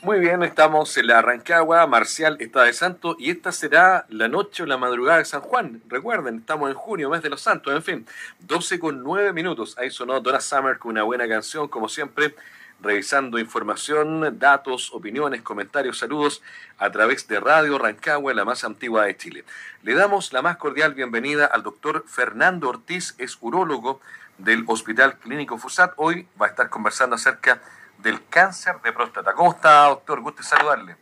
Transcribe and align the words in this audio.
Muy 0.00 0.20
bien, 0.20 0.44
estamos 0.44 0.96
en 0.96 1.08
la 1.08 1.20
Rancagua, 1.22 1.84
Marcial 1.88 2.36
está 2.38 2.62
de 2.62 2.72
santo 2.72 3.16
y 3.18 3.30
esta 3.30 3.50
será 3.50 4.06
la 4.10 4.28
noche 4.28 4.62
o 4.62 4.66
la 4.66 4.76
madrugada 4.76 5.18
de 5.18 5.24
San 5.24 5.40
Juan. 5.40 5.82
Recuerden, 5.88 6.36
estamos 6.36 6.70
en 6.70 6.76
junio, 6.76 7.10
mes 7.10 7.20
de 7.20 7.30
los 7.30 7.40
santos, 7.40 7.74
en 7.74 7.82
fin, 7.82 8.06
12 8.38 8.78
con 8.78 9.02
9 9.02 9.32
minutos. 9.32 9.76
Ahí 9.76 9.90
sonó 9.90 10.20
Donna 10.20 10.40
Summer 10.40 10.78
con 10.78 10.92
una 10.92 11.02
buena 11.02 11.26
canción, 11.26 11.66
como 11.66 11.88
siempre, 11.88 12.36
revisando 12.80 13.40
información, 13.40 14.38
datos, 14.38 14.92
opiniones, 14.92 15.42
comentarios, 15.42 15.98
saludos 15.98 16.42
a 16.78 16.90
través 16.92 17.26
de 17.26 17.40
Radio 17.40 17.76
Rancagua, 17.76 18.32
la 18.34 18.44
más 18.44 18.62
antigua 18.62 19.04
de 19.04 19.16
Chile. 19.16 19.44
Le 19.82 19.94
damos 19.94 20.32
la 20.32 20.42
más 20.42 20.58
cordial 20.58 20.94
bienvenida 20.94 21.46
al 21.46 21.64
doctor 21.64 22.04
Fernando 22.06 22.68
Ortiz, 22.68 23.16
es 23.18 23.36
urólogo 23.40 24.00
del 24.38 24.62
Hospital 24.68 25.18
Clínico 25.18 25.58
FUSAT. 25.58 25.94
Hoy 25.96 26.28
va 26.40 26.46
a 26.46 26.50
estar 26.50 26.70
conversando 26.70 27.16
acerca 27.16 27.60
del 27.98 28.26
cáncer 28.28 28.76
de 28.82 28.92
próstata. 28.92 29.32
¿Cómo 29.34 29.52
está, 29.52 29.84
doctor? 29.84 30.20
Gusto 30.20 30.42
saludarle. 30.42 30.96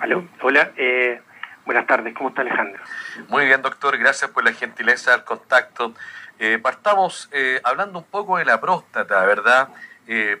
Aló, 0.00 0.26
hola, 0.40 0.72
eh, 0.76 1.20
buenas 1.64 1.86
tardes, 1.86 2.14
¿cómo 2.14 2.30
está 2.30 2.42
Alejandro? 2.42 2.82
Muy 3.28 3.46
bien, 3.46 3.62
doctor, 3.62 3.96
gracias 3.98 4.30
por 4.30 4.44
la 4.44 4.52
gentileza 4.52 5.12
del 5.12 5.24
contacto. 5.24 5.94
Eh, 6.38 6.58
partamos 6.58 7.28
eh, 7.32 7.60
hablando 7.62 7.98
un 7.98 8.06
poco 8.06 8.38
de 8.38 8.44
la 8.44 8.60
próstata, 8.60 9.24
¿verdad? 9.24 9.68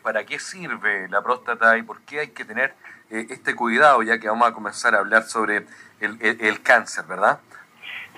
¿Para 0.02 0.24
qué 0.24 0.38
sirve 0.38 1.08
la 1.08 1.22
próstata 1.22 1.78
y 1.78 1.82
por 1.82 2.02
qué 2.02 2.20
hay 2.20 2.28
que 2.28 2.44
tener 2.44 2.74
este 3.08 3.54
cuidado, 3.54 4.02
ya 4.02 4.18
que 4.18 4.28
vamos 4.28 4.46
a 4.46 4.52
comenzar 4.52 4.94
a 4.94 4.98
hablar 4.98 5.22
sobre 5.22 5.64
el 6.00 6.62
cáncer, 6.62 7.04
¿verdad? 7.06 7.38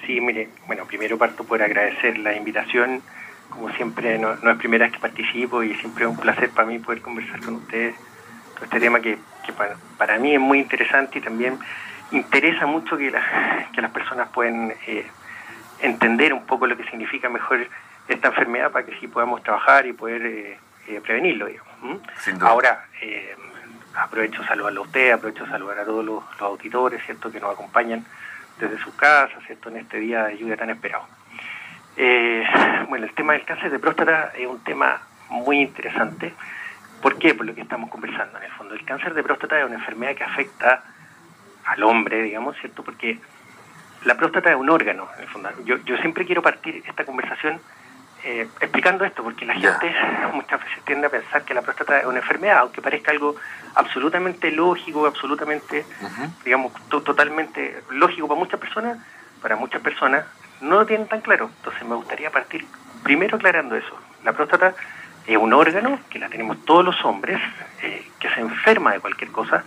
Sí, 0.07 0.21
mire, 0.21 0.49
bueno, 0.67 0.85
primero 0.87 1.17
parto 1.17 1.45
por 1.45 1.63
agradecer 1.63 2.19
la 2.19 2.35
invitación 2.35 3.03
como 3.51 3.71
siempre, 3.73 4.19
no, 4.19 4.37
no, 4.37 4.51
es 4.51 4.59
primera 4.59 4.87
vez 4.87 4.95
que 4.95 5.01
participo 5.01 5.63
y 5.63 5.75
siempre 5.77 6.05
es 6.05 6.11
un 6.11 6.17
placer 6.17 6.51
para 6.51 6.67
mí 6.69 6.79
poder 6.79 7.03
conversar 7.03 7.41
con 7.41 7.55
ustedes 7.55 7.95
sobre 8.55 8.65
este 8.67 8.81
tema 8.81 9.01
que, 9.01 9.19
para, 9.99 10.19
mí 10.19 10.35
es 10.35 10.41
muy 10.41 10.59
interesante 10.59 11.19
y 11.19 11.23
también 11.23 11.59
interesa 12.11 12.67
mucho 12.67 12.97
que, 12.97 13.13
que 13.73 13.83
las 13.83 13.91
personas 13.91 14.29
puedan 14.31 14.73
eh, 14.87 15.07
entender 15.81 16.33
un 16.33 16.47
poco 16.47 16.67
lo 16.67 16.77
que 16.77 16.85
significa 16.85 17.29
mejor 17.29 17.67
esta 18.09 18.29
enfermedad 18.29 18.71
para 18.71 18.87
que 18.87 18.99
sí 18.99 19.09
podamos 19.09 19.43
trabajar 19.43 19.87
y 19.87 19.93
poder 19.93 20.27
eh, 20.27 20.59
eh, 20.89 21.01
prevenirlo. 21.01 21.47
Digamos. 21.47 22.01
Ahora, 22.41 22.87
aprovecho 23.95 24.43
a 24.43 24.47
saludarlo 24.47 24.83
a 24.83 24.85
usted, 24.85 25.13
aprovecho 25.13 25.45
a 25.45 25.49
saludar 25.49 25.79
a 25.79 25.85
todos 25.85 26.05
los, 26.05 26.25
los 26.33 26.43
auditores, 26.43 27.03
¿cierto?, 27.05 27.31
que 27.31 27.41
nos 27.41 27.53
acompañan 27.53 28.05
desde 28.59 28.79
sus 28.79 28.95
casas, 28.95 29.43
¿cierto?, 29.47 29.69
en 29.69 29.79
este 29.79 29.99
día 29.99 30.25
de 30.25 30.39
lluvia 30.39 30.57
tan 30.57 30.71
esperado. 30.71 31.07
Eh, 31.97 32.45
bueno, 32.89 33.07
el 33.07 33.15
tema 33.15 33.35
del 33.35 33.45
cáncer 33.45 33.71
de 33.71 33.79
próstata 33.79 34.33
es 34.37 34.47
un 34.47 34.61
tema 34.61 35.01
muy 35.31 35.61
interesante. 35.61 36.35
¿Por 37.01 37.19
qué? 37.19 37.35
Por 37.35 37.47
lo 37.47 37.55
que 37.55 37.63
estamos 37.63 37.91
conversando. 37.91 38.39
En 38.39 38.45
el 38.45 38.53
fondo, 38.53 38.75
el 38.75 38.85
cáncer 38.85 39.15
de 39.15 39.23
próstata 39.23 39.59
es 39.59 39.67
una 39.67 39.77
enfermedad 39.77 40.15
que 40.15 40.25
afecta 40.25 40.85
al 41.67 41.83
hombre, 41.83 42.23
digamos, 42.23 42.57
¿cierto? 42.59 42.83
Porque 42.83 43.19
la 44.05 44.17
próstata 44.17 44.51
es 44.51 44.57
un 44.57 44.71
órgano, 44.71 45.09
en 45.17 45.23
el 45.23 45.29
fondo. 45.29 45.51
Yo, 45.65 45.77
yo 45.85 45.97
siempre 45.99 46.25
quiero 46.27 46.43
partir 46.43 46.83
esta 46.87 47.05
conversación 47.05 47.61
eh, 48.23 48.49
explicando 48.61 49.05
esto, 49.05 49.23
porque 49.23 49.45
la 49.45 49.55
gente 49.55 49.95
muchas 50.33 50.61
veces 50.65 50.83
tiende 50.85 51.07
a 51.07 51.11
pensar 51.11 51.45
que 51.45 51.53
la 51.53 51.63
próstata 51.63 52.01
es 52.01 52.07
una 52.07 52.19
enfermedad, 52.19 52.59
aunque 52.59 52.81
parezca 52.81 53.11
algo 53.11 53.37
absolutamente 53.75 54.51
lógico, 54.51 55.07
absolutamente, 55.07 55.85
digamos, 56.45 56.73
totalmente 56.89 57.83
lógico 57.91 58.27
para 58.27 58.41
muchas 58.41 58.61
personas, 58.61 58.99
para 59.43 59.57
muchas 59.57 59.83
personas 59.83 60.25
no 60.65 60.77
lo 60.77 60.87
tienen 60.87 61.07
tan 61.07 61.21
claro. 61.21 61.51
Entonces 61.59 61.87
me 61.87 61.95
gustaría 61.95 62.31
partir 62.31 62.67
primero 63.03 63.37
aclarando 63.37 63.77
eso. 63.77 63.97
La 64.25 64.33
próstata 64.33 64.75
es 65.27 65.37
un 65.37 65.53
órgano 65.53 65.99
que 66.11 66.19
la 66.19 66.29
tenemos 66.29 66.65
todos 66.65 66.85
los 66.85 67.05
hombres, 67.05 67.41
eh, 67.83 68.07
que 68.19 68.29
se 68.31 68.41
enferma 68.41 68.93
de 68.93 69.01
cualquier 69.01 69.31
cosa, 69.31 69.65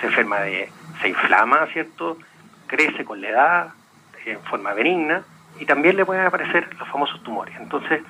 se 0.00 0.06
enferma 0.06 0.40
de, 0.40 0.70
se 1.00 1.08
inflama, 1.08 1.66
¿cierto? 1.72 2.18
Crece 2.66 3.04
con 3.04 3.20
la 3.20 3.28
edad, 3.28 3.68
en 4.24 4.40
forma 4.42 4.74
benigna, 4.74 5.22
y 5.58 5.66
también 5.66 5.96
le 5.96 6.04
pueden 6.04 6.26
aparecer 6.26 6.68
los 6.78 6.88
famosos 6.88 7.22
tumores. 7.22 7.54
Entonces, 7.58 8.02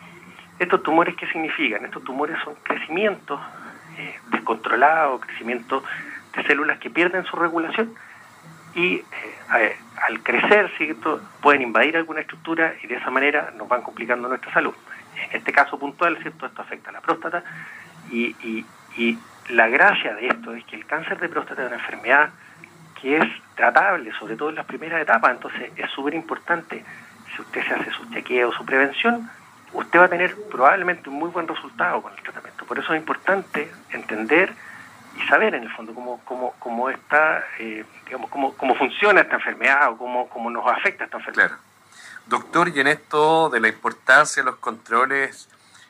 ¿estos 0.59 0.83
tumores 0.83 1.17
qué 1.17 1.27
significan? 1.27 1.85
Estos 1.85 2.05
tumores 2.05 2.37
son 2.45 2.55
crecimientos 2.63 3.41
eh, 3.99 4.19
descontrolados, 4.31 5.21
crecimientos 5.21 5.83
de 6.35 6.43
células 6.45 6.79
que 6.79 6.91
pierden 6.91 7.25
su 7.25 7.37
regulación 7.37 7.95
y 8.75 8.97
eh, 8.97 9.77
al 10.03 10.23
crecer 10.23 10.71
¿cierto? 10.77 11.21
pueden 11.41 11.63
invadir 11.63 11.97
alguna 11.97 12.21
estructura 12.21 12.75
y 12.83 12.87
de 12.87 12.97
esa 12.97 13.11
manera 13.11 13.53
nos 13.57 13.69
van 13.69 13.83
complicando 13.83 14.29
nuestra 14.29 14.53
salud. 14.53 14.75
En 15.31 15.39
este 15.39 15.53
caso 15.53 15.79
puntual, 15.79 16.17
¿cierto? 16.19 16.47
esto 16.47 16.63
afecta 16.63 16.91
a 16.91 16.93
la 16.93 17.01
próstata 17.01 17.43
y, 18.11 18.35
y, 18.43 18.65
y 18.97 19.19
la 19.51 19.69
gracia 19.69 20.15
de 20.15 20.29
esto 20.29 20.55
es 20.55 20.65
que 20.65 20.77
el 20.77 20.87
cáncer 20.87 21.19
de 21.19 21.29
próstata 21.29 21.63
es 21.63 21.69
una 21.69 21.77
enfermedad 21.77 22.31
que 23.01 23.17
es 23.17 23.27
tratable, 23.55 24.13
sobre 24.19 24.37
todo 24.37 24.51
en 24.51 24.57
las 24.57 24.67
primeras 24.67 25.01
etapas, 25.01 25.33
entonces 25.33 25.71
es 25.77 25.91
súper 25.91 26.15
importante, 26.15 26.85
si 27.35 27.43
usted 27.43 27.67
se 27.67 27.75
hace 27.75 27.91
su 27.93 28.11
chequeo, 28.11 28.53
su 28.53 28.65
prevención, 28.65 29.29
usted 29.73 29.99
va 29.99 30.05
a 30.05 30.09
tener 30.09 30.37
probablemente 30.51 31.09
un 31.09 31.17
muy 31.17 31.31
buen 31.31 31.49
resultado 31.49 32.03
con 32.03 32.13
el 32.13 32.23
tratamiento. 32.23 32.65
Por 32.67 32.79
eso 32.79 32.93
es 32.93 33.01
importante 33.01 33.71
entender 33.93 34.53
saber 35.29 35.55
en 35.55 35.65
el 35.65 35.71
fondo 35.71 35.95
cómo, 35.95 36.21
cómo, 36.25 36.55
cómo 36.59 36.91
está, 36.91 37.45
eh, 37.59 37.85
digamos, 38.05 38.31
cómo, 38.31 38.55
cómo 38.55 38.75
funciona 38.75 39.23
esta 39.23 39.37
enfermedad 39.37 39.91
o 39.91 39.99
cómo, 39.99 40.29
cómo 40.29 40.51
nos 40.51 40.67
afecta 40.67 41.05
esta 41.05 41.19
enfermedad. 41.19 41.53
Doctor, 42.27 42.69
y 42.69 42.81
en 42.81 42.87
esto 42.87 43.51
de 43.51 43.61
la 43.61 43.69
importancia 43.69 44.43
de 44.43 44.51
los 44.51 44.59
controles, 44.59 45.49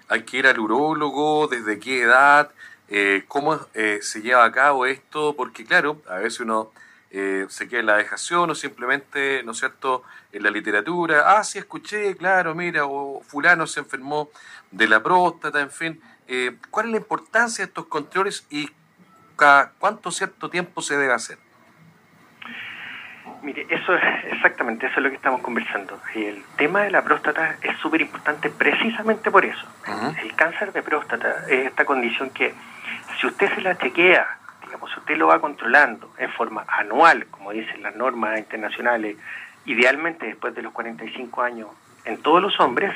¿hay 0.09 0.23
que 0.23 0.39
ir 0.39 0.47
al 0.47 0.59
urólogo? 0.59 1.49
¿Desde 1.49 1.79
qué 1.79 2.03
edad? 2.03 2.51
Eh, 2.89 3.25
¿Cómo 3.29 3.59
eh, 3.75 3.99
se 4.03 4.23
lleva 4.23 4.45
a 4.45 4.53
cabo 4.53 4.87
esto? 4.87 5.35
Porque 5.37 5.65
claro, 5.65 6.01
a 6.09 6.17
veces 6.17 6.41
uno 6.41 6.71
se 7.11 7.69
queda 7.69 7.81
en 7.81 7.87
la 7.87 7.97
dejación 7.97 8.51
o 8.51 8.55
simplemente, 8.55 9.43
¿no 9.43 9.51
es 9.51 9.59
cierto?, 9.59 10.05
en 10.31 10.45
la 10.45 10.51
literatura, 10.51 11.25
ah, 11.27 11.43
sí, 11.43 11.59
escuché, 11.59 12.17
claro, 12.17 12.55
mira, 12.55 12.87
o 12.87 13.21
fulano 13.27 13.67
se 13.67 13.81
enfermó 13.81 14.31
de 14.71 14.87
la 14.87 15.03
próstata, 15.03 15.61
en 15.61 15.73
fin. 15.73 16.01
¿Cuál 16.71 16.87
es 16.87 16.93
la 16.93 16.99
importancia 16.99 17.65
de 17.65 17.69
estos 17.69 17.87
controles 17.87 18.47
y 18.49 18.71
cuánto 19.78 20.11
cierto 20.11 20.51
tiempo 20.51 20.83
se 20.83 20.97
debe 20.97 21.12
hacer? 21.12 21.39
Mire, 23.43 23.67
eso 23.71 23.95
es 23.95 24.03
exactamente, 24.33 24.87
eso 24.87 24.97
es 24.99 25.03
lo 25.03 25.09
que 25.09 25.17
estamos 25.17 25.41
conversando. 25.41 25.99
El 26.15 26.43
tema 26.56 26.83
de 26.83 26.91
la 26.91 27.03
próstata 27.03 27.56
es 27.62 27.77
súper 27.79 28.03
importante 28.03 28.50
precisamente 28.50 29.31
por 29.31 29.47
eso. 29.47 29.67
El 30.23 30.34
cáncer 30.34 30.73
de 30.73 30.83
próstata 30.83 31.47
es 31.49 31.67
esta 31.67 31.87
condición 31.87 32.31
que 32.31 32.55
si 33.19 33.27
usted 33.27 33.55
se 33.55 33.62
la 33.62 33.79
chequea, 33.79 34.27
digamos, 34.65 34.91
si 34.93 34.99
usted 34.99 35.17
lo 35.17 35.29
va 35.29 35.41
controlando 35.41 36.12
en 36.19 36.31
forma 36.33 36.65
anual, 36.69 37.27
como 37.31 37.53
dicen 37.53 37.83
las 37.83 37.97
normas 37.97 38.39
internacionales, 38.39 39.17
idealmente 39.65 40.27
después 40.27 40.55
de 40.55 40.62
los 40.62 40.73
45 40.73 41.43
años 41.43 41.69
en 42.05 42.19
todos 42.19 42.43
los 42.43 42.61
hombres, 42.61 42.93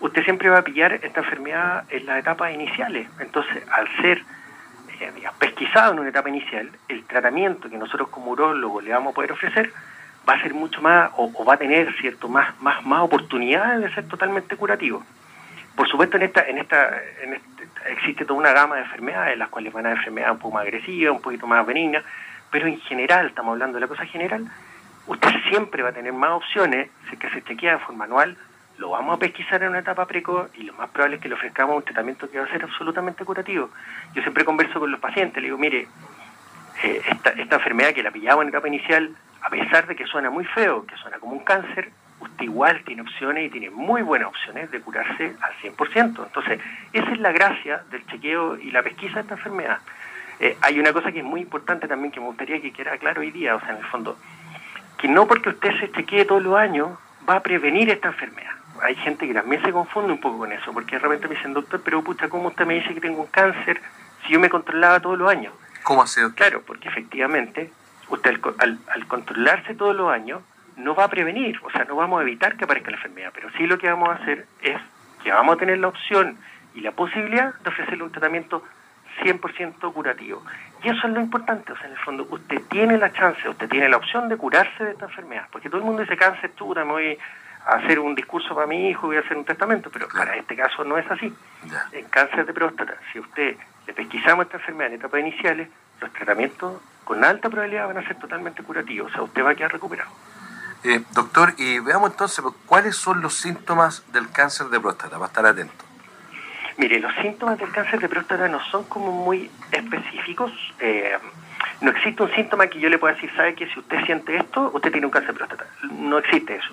usted 0.00 0.24
siempre 0.24 0.48
va 0.48 0.58
a 0.58 0.62
pillar 0.62 0.94
esta 0.94 1.20
enfermedad 1.20 1.84
en 1.90 2.06
las 2.06 2.18
etapas 2.18 2.52
iniciales. 2.52 3.08
Entonces, 3.20 3.62
al 3.70 3.88
ser 4.00 4.24
pesquisado 5.38 5.92
en 5.92 6.00
una 6.00 6.08
etapa 6.08 6.28
inicial, 6.28 6.70
el 6.88 7.04
tratamiento 7.04 7.68
que 7.68 7.78
nosotros 7.78 8.08
como 8.08 8.32
urólogos 8.32 8.82
le 8.84 8.92
vamos 8.92 9.12
a 9.12 9.14
poder 9.14 9.32
ofrecer 9.32 9.72
va 10.28 10.34
a 10.34 10.42
ser 10.42 10.54
mucho 10.54 10.82
más, 10.82 11.10
o, 11.16 11.44
va 11.44 11.54
a 11.54 11.56
tener 11.56 11.94
cierto 12.00 12.28
más, 12.28 12.60
más, 12.60 12.84
más 12.84 13.02
oportunidades 13.02 13.80
de 13.80 13.94
ser 13.94 14.08
totalmente 14.08 14.56
curativo. 14.56 15.02
Por 15.76 15.88
supuesto, 15.88 16.16
en 16.16 16.24
esta, 16.24 16.42
en 16.48 16.58
esta, 16.58 17.00
en 17.22 17.34
este, 17.34 17.68
existe 17.92 18.24
toda 18.24 18.38
una 18.38 18.52
gama 18.52 18.76
de 18.76 18.82
enfermedades, 18.82 19.38
las 19.38 19.48
cuales 19.48 19.72
van 19.72 19.86
a 19.86 19.92
enfermedades 19.92 20.34
un 20.34 20.40
poco 20.40 20.54
más 20.54 20.62
agresivas, 20.62 21.14
un 21.14 21.22
poquito 21.22 21.46
más 21.46 21.64
benignas, 21.66 22.02
pero 22.50 22.66
en 22.66 22.80
general, 22.80 23.26
estamos 23.26 23.52
hablando 23.52 23.76
de 23.76 23.82
la 23.82 23.88
cosa 23.88 24.04
general, 24.06 24.46
usted 25.06 25.28
siempre 25.48 25.82
va 25.82 25.90
a 25.90 25.92
tener 25.92 26.12
más 26.12 26.32
opciones, 26.32 26.90
si 27.10 27.16
que 27.16 27.30
se 27.30 27.42
chequea 27.42 27.74
de 27.74 27.78
forma 27.78 28.04
anual, 28.04 28.36
lo 28.78 28.90
vamos 28.90 29.16
a 29.16 29.18
pesquisar 29.18 29.62
en 29.62 29.70
una 29.70 29.78
etapa 29.78 30.06
precoz 30.06 30.50
y 30.54 30.64
lo 30.64 30.74
más 30.74 30.90
probable 30.90 31.16
es 31.16 31.22
que 31.22 31.28
le 31.28 31.34
ofrezcamos 31.34 31.76
un 31.76 31.82
tratamiento 31.82 32.30
que 32.30 32.38
va 32.38 32.44
a 32.44 32.48
ser 32.50 32.62
absolutamente 32.62 33.24
curativo. 33.24 33.70
Yo 34.14 34.22
siempre 34.22 34.44
converso 34.44 34.78
con 34.78 34.90
los 34.90 35.00
pacientes, 35.00 35.42
le 35.42 35.48
digo, 35.48 35.58
mire, 35.58 35.88
eh, 36.82 37.02
esta, 37.08 37.32
enfermedad 37.56 37.92
que 37.94 38.02
la 38.02 38.10
pillamos 38.10 38.42
en 38.42 38.48
etapa 38.48 38.68
inicial, 38.68 39.10
a 39.42 39.48
pesar 39.48 39.86
de 39.86 39.96
que 39.96 40.06
suena 40.06 40.30
muy 40.30 40.44
feo, 40.44 40.84
que 40.86 40.96
suena 40.96 41.18
como 41.18 41.32
un 41.32 41.44
cáncer, 41.44 41.90
usted 42.20 42.44
igual 42.44 42.82
tiene 42.84 43.02
opciones 43.02 43.46
y 43.46 43.50
tiene 43.50 43.70
muy 43.70 44.02
buenas 44.02 44.28
opciones 44.28 44.70
de 44.70 44.80
curarse 44.80 45.36
al 45.40 45.52
100%. 45.62 46.24
Entonces, 46.26 46.60
esa 46.92 47.10
es 47.12 47.18
la 47.18 47.32
gracia 47.32 47.82
del 47.90 48.06
chequeo 48.06 48.58
y 48.58 48.70
la 48.70 48.82
pesquisa 48.82 49.14
de 49.14 49.20
esta 49.22 49.34
enfermedad. 49.34 49.78
Eh, 50.38 50.56
hay 50.60 50.78
una 50.78 50.92
cosa 50.92 51.12
que 51.12 51.20
es 51.20 51.24
muy 51.24 51.40
importante 51.40 51.88
también 51.88 52.12
que 52.12 52.20
me 52.20 52.26
gustaría 52.26 52.60
que 52.60 52.72
quede 52.72 52.98
claro 52.98 53.22
hoy 53.22 53.30
día, 53.30 53.56
o 53.56 53.60
sea, 53.60 53.70
en 53.70 53.78
el 53.78 53.84
fondo, 53.84 54.18
que 54.98 55.08
no 55.08 55.26
porque 55.26 55.48
usted 55.48 55.78
se 55.80 55.90
chequee 55.92 56.26
todos 56.26 56.42
los 56.42 56.56
años 56.56 56.90
va 57.28 57.36
a 57.36 57.40
prevenir 57.40 57.88
esta 57.88 58.08
enfermedad 58.08 58.55
hay 58.82 58.94
gente 58.96 59.26
que 59.26 59.34
también 59.34 59.62
se 59.62 59.72
confunde 59.72 60.12
un 60.12 60.20
poco 60.20 60.38
con 60.38 60.52
eso, 60.52 60.72
porque 60.72 60.96
de 60.96 61.00
repente 61.00 61.28
me 61.28 61.34
dicen, 61.34 61.54
doctor, 61.54 61.80
pero 61.84 62.02
pucha, 62.02 62.28
¿cómo 62.28 62.48
usted 62.48 62.66
me 62.66 62.74
dice 62.74 62.94
que 62.94 63.00
tengo 63.00 63.22
un 63.22 63.28
cáncer 63.28 63.80
si 64.24 64.32
yo 64.32 64.40
me 64.40 64.48
controlaba 64.48 65.00
todos 65.00 65.18
los 65.18 65.30
años? 65.30 65.52
¿Cómo 65.82 66.02
hace? 66.02 66.20
Claro, 66.34 66.62
porque 66.66 66.88
efectivamente, 66.88 67.70
usted 68.08 68.40
al, 68.58 69.06
controlarse 69.06 69.74
todos 69.74 69.94
los 69.94 70.12
años, 70.12 70.42
no 70.76 70.94
va 70.94 71.04
a 71.04 71.08
prevenir, 71.08 71.58
o 71.62 71.70
sea, 71.70 71.84
no 71.84 71.96
vamos 71.96 72.20
a 72.20 72.22
evitar 72.22 72.56
que 72.56 72.64
aparezca 72.64 72.90
la 72.90 72.96
enfermedad, 72.96 73.30
pero 73.34 73.50
sí 73.56 73.66
lo 73.66 73.78
que 73.78 73.88
vamos 73.88 74.08
a 74.10 74.14
hacer 74.14 74.46
es 74.62 74.76
que 75.22 75.32
vamos 75.32 75.56
a 75.56 75.58
tener 75.58 75.78
la 75.78 75.88
opción 75.88 76.38
y 76.74 76.80
la 76.80 76.92
posibilidad 76.92 77.54
de 77.54 77.68
ofrecerle 77.70 78.04
un 78.04 78.12
tratamiento 78.12 78.62
100% 79.22 79.92
curativo. 79.92 80.42
Y 80.82 80.88
eso 80.88 81.06
es 81.06 81.12
lo 81.14 81.20
importante, 81.20 81.72
o 81.72 81.76
sea, 81.76 81.86
en 81.86 81.92
el 81.92 81.98
fondo, 81.98 82.26
usted 82.30 82.60
tiene 82.68 82.98
la 82.98 83.12
chance, 83.12 83.48
usted 83.48 83.68
tiene 83.68 83.88
la 83.88 83.96
opción 83.96 84.28
de 84.28 84.36
curarse 84.36 84.84
de 84.84 84.90
esta 84.90 85.06
enfermedad, 85.06 85.46
porque 85.50 85.70
todo 85.70 85.78
el 85.78 85.86
mundo 85.86 86.02
dice 86.02 86.16
cáncer, 86.16 86.50
tú, 86.54 86.74
me 86.74 86.82
voy 86.82 87.18
hacer 87.66 87.98
un 87.98 88.14
discurso 88.14 88.54
para 88.54 88.66
mi 88.66 88.88
hijo, 88.88 89.08
voy 89.08 89.16
a 89.16 89.20
hacer 89.20 89.36
un 89.36 89.44
testamento, 89.44 89.90
pero 89.90 90.08
para 90.08 90.36
este 90.36 90.54
caso 90.54 90.84
no 90.84 90.96
es 90.98 91.10
así. 91.10 91.32
En 91.92 92.04
cáncer 92.06 92.46
de 92.46 92.52
próstata, 92.52 92.94
si 93.12 93.18
usted 93.18 93.56
le 93.86 93.92
pesquisamos 93.92 94.46
esta 94.46 94.58
enfermedad 94.58 94.92
en 94.92 94.98
etapas 95.00 95.20
iniciales, 95.20 95.68
los 96.00 96.12
tratamientos 96.12 96.80
con 97.04 97.24
alta 97.24 97.50
probabilidad 97.50 97.88
van 97.88 97.98
a 97.98 98.06
ser 98.06 98.16
totalmente 98.18 98.62
curativos, 98.62 99.10
o 99.10 99.14
sea, 99.14 99.22
usted 99.22 99.44
va 99.44 99.50
a 99.50 99.54
quedar 99.54 99.72
recuperado. 99.72 100.10
Eh, 100.84 101.02
doctor, 101.12 101.54
y 101.58 101.80
veamos 101.80 102.12
entonces 102.12 102.40
pues, 102.40 102.54
cuáles 102.66 102.94
son 102.94 103.20
los 103.20 103.34
síntomas 103.34 104.04
del 104.12 104.30
cáncer 104.30 104.68
de 104.68 104.78
próstata, 104.78 105.16
para 105.16 105.26
estar 105.26 105.46
atento. 105.46 105.84
Mire, 106.76 107.00
los 107.00 107.12
síntomas 107.16 107.58
del 107.58 107.72
cáncer 107.72 107.98
de 107.98 108.08
próstata 108.08 108.46
no 108.48 108.62
son 108.66 108.84
como 108.84 109.10
muy 109.10 109.50
específicos. 109.72 110.52
Eh, 110.78 111.16
no 111.80 111.90
existe 111.90 112.22
un 112.22 112.30
síntoma 112.32 112.68
que 112.68 112.78
yo 112.78 112.88
le 112.88 112.98
pueda 112.98 113.14
decir, 113.14 113.32
sabe 113.34 113.54
que 113.54 113.66
si 113.68 113.80
usted 113.80 114.04
siente 114.04 114.36
esto, 114.36 114.70
usted 114.72 114.92
tiene 114.92 115.06
un 115.06 115.10
cáncer 115.10 115.32
de 115.32 115.38
próstata. 115.38 115.66
No 115.90 116.18
existe 116.18 116.56
eso. 116.56 116.72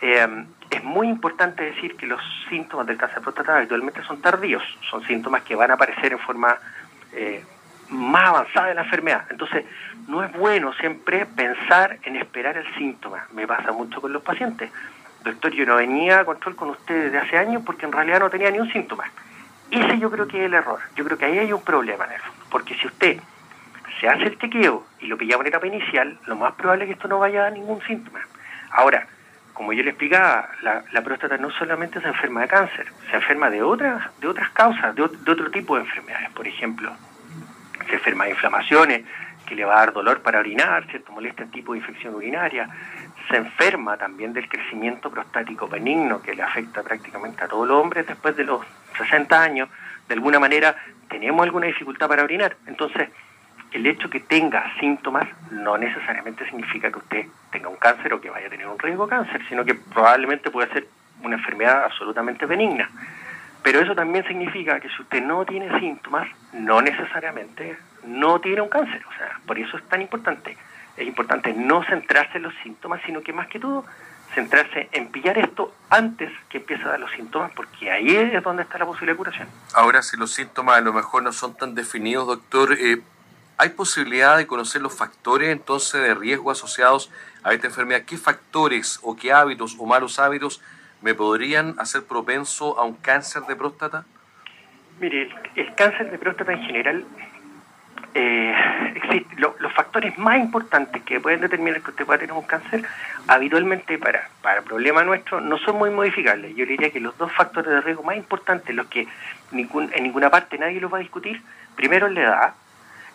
Eh, 0.00 0.44
es 0.70 0.84
muy 0.84 1.08
importante 1.08 1.62
decir 1.64 1.96
que 1.96 2.06
los 2.06 2.20
síntomas 2.48 2.86
del 2.86 2.96
cáncer 2.96 3.18
de 3.18 3.24
próstata 3.24 3.56
habitualmente 3.56 4.02
son 4.02 4.20
tardíos, 4.20 4.62
son 4.90 5.04
síntomas 5.04 5.42
que 5.42 5.54
van 5.54 5.70
a 5.70 5.74
aparecer 5.74 6.12
en 6.12 6.18
forma 6.18 6.56
eh, 7.12 7.44
más 7.88 8.28
avanzada 8.28 8.68
de 8.68 8.74
la 8.74 8.82
enfermedad. 8.82 9.24
Entonces, 9.30 9.64
no 10.08 10.24
es 10.24 10.32
bueno 10.32 10.72
siempre 10.74 11.26
pensar 11.26 11.98
en 12.02 12.16
esperar 12.16 12.56
el 12.56 12.74
síntoma. 12.74 13.26
Me 13.32 13.46
pasa 13.46 13.72
mucho 13.72 14.00
con 14.00 14.12
los 14.12 14.22
pacientes. 14.22 14.70
Doctor, 15.24 15.52
yo 15.52 15.66
no 15.66 15.76
venía 15.76 16.20
a 16.20 16.24
control 16.24 16.56
con 16.56 16.70
usted 16.70 17.04
desde 17.04 17.18
hace 17.18 17.38
años 17.38 17.62
porque 17.64 17.86
en 17.86 17.92
realidad 17.92 18.20
no 18.20 18.30
tenía 18.30 18.50
ni 18.50 18.58
un 18.58 18.70
síntoma. 18.72 19.04
Ese 19.70 19.98
yo 19.98 20.10
creo 20.10 20.28
que 20.28 20.38
es 20.38 20.44
el 20.46 20.54
error. 20.54 20.78
Yo 20.94 21.04
creo 21.04 21.18
que 21.18 21.24
ahí 21.24 21.38
hay 21.38 21.52
un 21.52 21.62
problema 21.62 22.04
en 22.06 22.12
el. 22.12 22.20
Porque 22.50 22.74
si 22.76 22.86
usted 22.86 23.20
se 24.00 24.08
hace 24.08 24.24
el 24.24 24.38
chequeo 24.38 24.84
y 25.00 25.06
lo 25.06 25.16
pillamos 25.16 25.44
en 25.44 25.48
etapa 25.48 25.66
inicial, 25.66 26.18
lo 26.26 26.36
más 26.36 26.54
probable 26.54 26.84
es 26.84 26.88
que 26.88 26.94
esto 26.94 27.08
no 27.08 27.18
vaya 27.18 27.40
a 27.40 27.42
dar 27.44 27.52
ningún 27.52 27.80
síntoma. 27.82 28.20
Ahora, 28.70 29.06
como 29.56 29.72
yo 29.72 29.82
le 29.82 29.90
explicaba, 29.90 30.50
la, 30.60 31.02
próstata 31.02 31.38
no 31.38 31.50
solamente 31.50 31.98
se 31.98 32.06
enferma 32.06 32.42
de 32.42 32.48
cáncer, 32.48 32.86
se 33.10 33.16
enferma 33.16 33.48
de 33.48 33.62
otras, 33.62 34.10
de 34.20 34.28
otras 34.28 34.50
causas, 34.50 34.94
de, 34.94 35.02
otro 35.02 35.50
tipo 35.50 35.76
de 35.76 35.82
enfermedades. 35.82 36.30
Por 36.32 36.46
ejemplo, 36.46 36.92
se 37.88 37.94
enferma 37.94 38.24
de 38.24 38.30
inflamaciones, 38.32 39.04
que 39.46 39.54
le 39.54 39.64
va 39.64 39.76
a 39.76 39.78
dar 39.78 39.92
dolor 39.94 40.20
para 40.20 40.40
orinar, 40.40 40.86
¿cierto? 40.90 41.10
molesta 41.10 41.44
el 41.44 41.50
tipo 41.50 41.72
de 41.72 41.78
infección 41.78 42.14
urinaria. 42.14 42.68
Se 43.30 43.38
enferma 43.38 43.96
también 43.96 44.34
del 44.34 44.46
crecimiento 44.46 45.10
prostático 45.10 45.66
benigno, 45.68 46.20
que 46.20 46.34
le 46.34 46.42
afecta 46.42 46.82
prácticamente 46.82 47.42
a 47.42 47.48
todos 47.48 47.66
los 47.66 47.80
hombres 47.80 48.06
después 48.06 48.36
de 48.36 48.44
los 48.44 48.60
60 48.98 49.42
años. 49.42 49.70
De 50.06 50.14
alguna 50.14 50.38
manera 50.38 50.76
tenemos 51.08 51.42
alguna 51.42 51.66
dificultad 51.66 52.08
para 52.08 52.24
orinar. 52.24 52.56
Entonces, 52.66 53.08
el 53.76 53.86
hecho 53.86 54.08
que 54.08 54.20
tenga 54.20 54.72
síntomas 54.80 55.28
no 55.50 55.76
necesariamente 55.76 56.46
significa 56.46 56.90
que 56.90 56.98
usted 56.98 57.26
tenga 57.52 57.68
un 57.68 57.76
cáncer 57.76 58.14
o 58.14 58.20
que 58.20 58.30
vaya 58.30 58.46
a 58.46 58.50
tener 58.50 58.66
un 58.66 58.78
riesgo 58.78 59.04
de 59.04 59.10
cáncer, 59.10 59.42
sino 59.48 59.64
que 59.64 59.74
probablemente 59.74 60.50
puede 60.50 60.72
ser 60.72 60.88
una 61.22 61.36
enfermedad 61.36 61.84
absolutamente 61.84 62.46
benigna. 62.46 62.90
Pero 63.62 63.80
eso 63.80 63.94
también 63.94 64.26
significa 64.26 64.80
que 64.80 64.88
si 64.88 65.02
usted 65.02 65.22
no 65.22 65.44
tiene 65.44 65.78
síntomas, 65.78 66.26
no 66.54 66.80
necesariamente 66.80 67.76
no 68.06 68.40
tiene 68.40 68.62
un 68.62 68.68
cáncer. 68.68 69.02
O 69.06 69.12
sea, 69.18 69.40
por 69.46 69.58
eso 69.58 69.76
es 69.76 69.84
tan 69.88 70.00
importante. 70.00 70.56
Es 70.96 71.06
importante 71.06 71.52
no 71.52 71.84
centrarse 71.84 72.38
en 72.38 72.44
los 72.44 72.54
síntomas, 72.62 73.02
sino 73.04 73.20
que 73.20 73.34
más 73.34 73.48
que 73.48 73.60
todo 73.60 73.84
centrarse 74.34 74.88
en 74.92 75.08
pillar 75.08 75.36
esto 75.36 75.74
antes 75.90 76.32
que 76.48 76.58
empiece 76.58 76.82
a 76.84 76.88
dar 76.88 77.00
los 77.00 77.10
síntomas, 77.12 77.52
porque 77.54 77.90
ahí 77.90 78.16
es 78.16 78.42
donde 78.42 78.62
está 78.62 78.78
la 78.78 78.86
posible 78.86 79.14
curación. 79.14 79.48
Ahora, 79.74 80.02
si 80.02 80.16
los 80.16 80.32
síntomas 80.32 80.78
a 80.78 80.80
lo 80.80 80.92
mejor 80.92 81.22
no 81.22 81.32
son 81.32 81.54
tan 81.56 81.74
definidos, 81.74 82.26
doctor, 82.26 82.72
eh, 82.72 83.02
¿Hay 83.58 83.70
posibilidad 83.70 84.36
de 84.36 84.46
conocer 84.46 84.82
los 84.82 84.94
factores 84.94 85.48
entonces 85.48 86.02
de 86.02 86.14
riesgo 86.14 86.50
asociados 86.50 87.10
a 87.42 87.54
esta 87.54 87.68
enfermedad? 87.68 88.02
¿Qué 88.02 88.18
factores 88.18 89.00
o 89.02 89.16
qué 89.16 89.32
hábitos 89.32 89.76
o 89.78 89.86
malos 89.86 90.18
hábitos 90.18 90.60
me 91.00 91.14
podrían 91.14 91.74
hacer 91.78 92.04
propenso 92.04 92.78
a 92.78 92.84
un 92.84 92.94
cáncer 92.94 93.42
de 93.44 93.56
próstata? 93.56 94.04
Mire, 95.00 95.30
el, 95.54 95.74
cáncer 95.74 96.10
de 96.10 96.18
próstata 96.18 96.52
en 96.52 96.62
general, 96.64 97.04
eh, 98.12 98.54
existe, 98.94 99.36
los 99.38 99.72
factores 99.74 100.18
más 100.18 100.38
importantes 100.38 101.02
que 101.02 101.18
pueden 101.18 101.40
determinar 101.40 101.80
que 101.80 101.90
usted 101.90 102.04
pueda 102.04 102.18
tener 102.18 102.34
un 102.34 102.44
cáncer, 102.44 102.82
habitualmente 103.26 103.98
para, 103.98 104.28
para 104.42 104.60
problema 104.62 105.02
nuestro, 105.02 105.40
no 105.40 105.56
son 105.58 105.76
muy 105.76 105.88
modificables. 105.88 106.54
Yo 106.56 106.66
diría 106.66 106.90
que 106.90 107.00
los 107.00 107.16
dos 107.16 107.32
factores 107.32 107.70
de 107.70 107.80
riesgo 107.80 108.02
más 108.02 108.16
importantes, 108.16 108.74
los 108.74 108.86
que 108.86 109.08
en 109.52 110.02
ninguna 110.02 110.28
parte 110.28 110.58
nadie 110.58 110.78
los 110.78 110.92
va 110.92 110.98
a 110.98 111.00
discutir, 111.00 111.42
primero 111.74 112.06
es 112.06 112.12
la 112.12 112.20
edad, 112.20 112.54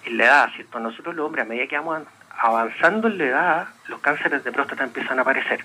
en 0.05 0.17
la 0.17 0.25
edad, 0.25 0.49
¿cierto? 0.55 0.79
Nosotros 0.79 1.15
los 1.15 1.25
hombres, 1.25 1.45
a 1.45 1.49
medida 1.49 1.67
que 1.67 1.77
vamos 1.77 2.03
avanzando 2.39 3.07
en 3.07 3.17
la 3.17 3.23
edad, 3.25 3.67
los 3.87 3.99
cánceres 3.99 4.43
de 4.43 4.51
próstata 4.51 4.83
empiezan 4.83 5.19
a 5.19 5.21
aparecer. 5.21 5.63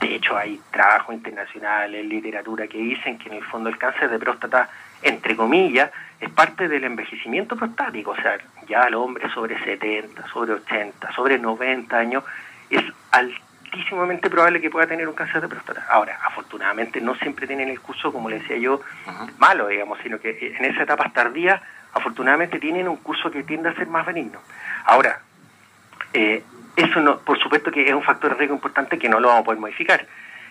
De 0.00 0.14
hecho, 0.14 0.36
hay 0.36 0.60
trabajos 0.70 1.14
internacionales, 1.14 2.04
literatura 2.06 2.68
que 2.68 2.78
dicen 2.78 3.18
que 3.18 3.28
en 3.28 3.36
el 3.36 3.44
fondo 3.44 3.68
el 3.68 3.78
cáncer 3.78 4.08
de 4.08 4.18
próstata, 4.18 4.68
entre 5.02 5.34
comillas, 5.34 5.90
es 6.20 6.30
parte 6.30 6.68
del 6.68 6.84
envejecimiento 6.84 7.56
prostático. 7.56 8.12
O 8.12 8.16
sea, 8.16 8.38
ya 8.68 8.82
el 8.82 8.94
hombre 8.94 9.28
sobre 9.30 9.58
70, 9.62 10.26
sobre 10.28 10.52
80, 10.52 11.12
sobre 11.12 11.38
90 11.38 11.98
años, 11.98 12.24
es 12.70 12.84
altísimamente 13.10 14.30
probable 14.30 14.60
que 14.60 14.70
pueda 14.70 14.86
tener 14.86 15.08
un 15.08 15.14
cáncer 15.14 15.40
de 15.40 15.48
próstata. 15.48 15.84
Ahora, 15.90 16.18
afortunadamente 16.24 17.00
no 17.00 17.16
siempre 17.16 17.46
tienen 17.46 17.68
el 17.68 17.80
curso, 17.80 18.12
como 18.12 18.30
le 18.30 18.38
decía 18.38 18.56
yo, 18.56 18.80
malo, 19.38 19.66
digamos, 19.66 19.98
sino 20.02 20.20
que 20.20 20.54
en 20.56 20.64
esa 20.64 20.84
etapa 20.84 21.10
tardía 21.12 21.60
afortunadamente 21.92 22.58
tienen 22.58 22.88
un 22.88 22.96
curso 22.96 23.30
que 23.30 23.42
tiende 23.42 23.68
a 23.68 23.74
ser 23.74 23.86
más 23.86 24.06
benigno. 24.06 24.40
Ahora, 24.84 25.20
eh, 26.12 26.42
eso 26.76 27.00
no, 27.00 27.18
por 27.18 27.38
supuesto 27.38 27.70
que 27.70 27.88
es 27.88 27.94
un 27.94 28.02
factor 28.02 28.30
de 28.30 28.36
riesgo 28.36 28.54
importante 28.54 28.98
que 28.98 29.08
no 29.08 29.20
lo 29.20 29.28
vamos 29.28 29.42
a 29.42 29.44
poder 29.44 29.60
modificar. 29.60 30.06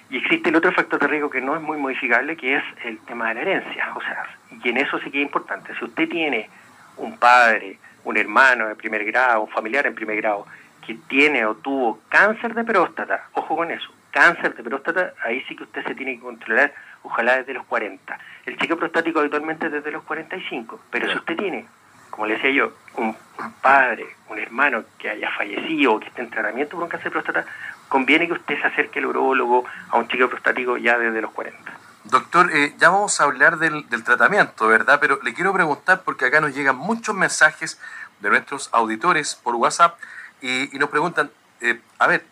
Y 0.09 0.17
existe 0.17 0.49
el 0.49 0.55
otro 0.55 0.71
factor 0.71 0.99
de 0.99 1.07
riesgo 1.07 1.29
que 1.29 1.41
no 1.41 1.55
es 1.55 1.61
muy 1.61 1.77
modificable, 1.77 2.37
que 2.37 2.55
es 2.55 2.63
el 2.83 2.99
tema 2.99 3.29
de 3.29 3.35
la 3.35 3.41
herencia. 3.41 3.93
O 3.95 4.01
sea, 4.01 4.25
y 4.63 4.69
en 4.69 4.77
eso 4.77 4.99
sí 4.99 5.11
que 5.11 5.19
es 5.19 5.25
importante. 5.25 5.73
Si 5.77 5.85
usted 5.85 6.07
tiene 6.07 6.49
un 6.97 7.17
padre, 7.17 7.77
un 8.03 8.17
hermano 8.17 8.67
de 8.67 8.75
primer 8.75 9.03
grado, 9.05 9.41
un 9.41 9.49
familiar 9.49 9.85
en 9.85 9.95
primer 9.95 10.17
grado, 10.17 10.45
que 10.85 10.95
tiene 11.09 11.45
o 11.45 11.55
tuvo 11.55 11.99
cáncer 12.09 12.53
de 12.53 12.63
próstata, 12.63 13.27
ojo 13.33 13.57
con 13.57 13.71
eso, 13.71 13.89
cáncer 14.11 14.55
de 14.55 14.63
próstata, 14.63 15.13
ahí 15.23 15.43
sí 15.47 15.55
que 15.55 15.63
usted 15.63 15.85
se 15.85 15.95
tiene 15.95 16.15
que 16.15 16.21
controlar, 16.21 16.73
ojalá 17.03 17.37
desde 17.37 17.53
los 17.53 17.65
40. 17.65 18.17
El 18.45 18.57
chequeo 18.57 18.77
prostático 18.77 19.19
habitualmente 19.19 19.69
desde 19.69 19.91
los 19.91 20.03
45, 20.03 20.79
pero 20.89 21.09
si 21.09 21.17
usted 21.17 21.37
tiene, 21.37 21.65
como 22.09 22.25
le 22.25 22.35
decía 22.35 22.51
yo, 22.51 22.73
un, 22.95 23.15
padre, 23.61 24.07
un 24.29 24.39
hermano 24.39 24.83
que 24.97 25.09
haya 25.09 25.29
fallecido 25.31 25.93
o 25.93 25.99
que 25.99 26.07
esté 26.07 26.21
en 26.21 26.29
tratamiento 26.29 26.75
por 26.75 26.83
un 26.83 26.89
cáncer 26.89 27.11
de 27.11 27.11
próstata, 27.11 27.45
conviene 27.87 28.27
que 28.27 28.33
usted 28.33 28.59
se 28.59 28.67
acerque 28.67 28.99
al 28.99 29.05
urólogo 29.07 29.65
a 29.89 29.97
un 29.97 30.07
chequeo 30.07 30.29
prostático 30.29 30.77
ya 30.77 30.97
desde 30.97 31.21
los 31.21 31.31
40. 31.31 31.73
Doctor, 32.05 32.51
eh, 32.53 32.73
ya 32.77 32.89
vamos 32.89 33.19
a 33.19 33.25
hablar 33.25 33.57
del, 33.57 33.85
tratamiento, 34.05 34.67
¿verdad? 34.67 34.97
Pero 35.01 35.19
le 35.23 35.33
quiero 35.33 35.51
preguntar, 35.51 36.03
porque 36.03 36.25
acá 36.25 36.39
nos 36.39 36.55
llegan 36.55 36.77
muchos 36.77 37.13
mensajes 37.13 37.79
de 38.21 38.29
nuestros 38.29 38.69
auditores 38.71 39.35
por 39.35 39.55
WhatsApp 39.55 39.99
y, 40.41 40.69
nos 40.79 40.89
preguntan, 40.89 41.29
eh, 41.59 41.81
a 41.99 42.07
ver, 42.07 42.23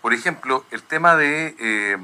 por 0.00 0.14
ejemplo, 0.14 0.64
el 0.70 0.82
tema 0.82 1.16
de 1.16 1.56
eh, 1.58 1.98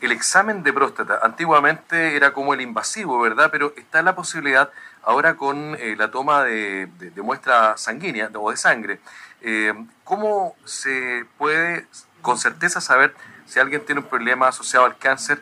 el 0.00 0.12
examen 0.12 0.62
de 0.62 0.72
próstata. 0.72 1.20
Antiguamente 1.22 2.16
era 2.16 2.32
como 2.32 2.54
el 2.54 2.60
invasivo, 2.60 3.20
¿verdad? 3.20 3.48
Pero 3.50 3.72
está 3.76 4.02
la 4.02 4.14
posibilidad 4.14 4.70
ahora 5.02 5.36
con 5.36 5.76
eh, 5.78 5.96
la 5.96 6.10
toma 6.10 6.44
de, 6.44 6.88
muestra 7.22 7.76
sanguínea 7.76 8.30
o 8.34 8.50
de 8.50 8.56
sangre. 8.56 9.00
Eh, 9.42 9.72
¿Cómo 10.04 10.54
se 10.64 11.24
puede 11.36 11.86
con 12.22 12.38
certeza 12.38 12.80
saber 12.80 13.14
si 13.46 13.60
alguien 13.60 13.84
tiene 13.84 14.00
un 14.00 14.06
problema 14.06 14.48
asociado 14.48 14.86
al 14.86 14.96
cáncer? 14.98 15.40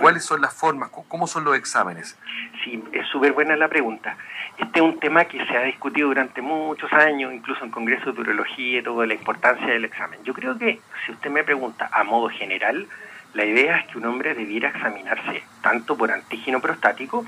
¿Cuáles 0.00 0.24
son 0.24 0.42
las 0.42 0.52
formas? 0.52 0.90
¿Cómo 1.08 1.26
son 1.26 1.44
los 1.44 1.56
exámenes? 1.56 2.18
Sí, 2.62 2.84
es 2.92 3.06
súper 3.06 3.32
buena 3.32 3.56
la 3.56 3.68
pregunta. 3.68 4.18
Este 4.58 4.78
es 4.78 4.84
un 4.84 5.00
tema 5.00 5.24
que 5.24 5.44
se 5.46 5.56
ha 5.56 5.62
discutido 5.62 6.08
durante 6.08 6.42
muchos 6.42 6.92
años, 6.92 7.32
incluso 7.32 7.64
en 7.64 7.70
congresos 7.70 8.14
de 8.14 8.20
urología 8.20 8.80
y 8.80 8.82
todo, 8.82 9.04
la 9.04 9.14
importancia 9.14 9.66
del 9.66 9.84
examen. 9.84 10.22
Yo 10.24 10.34
creo 10.34 10.58
que 10.58 10.80
si 11.04 11.12
usted 11.12 11.30
me 11.30 11.42
pregunta 11.42 11.88
a 11.92 12.04
modo 12.04 12.28
general, 12.28 12.86
la 13.34 13.44
idea 13.44 13.78
es 13.78 13.86
que 13.86 13.98
un 13.98 14.06
hombre 14.06 14.34
debiera 14.34 14.68
examinarse 14.68 15.42
tanto 15.62 15.96
por 15.96 16.10
antígeno 16.10 16.60
prostático 16.60 17.24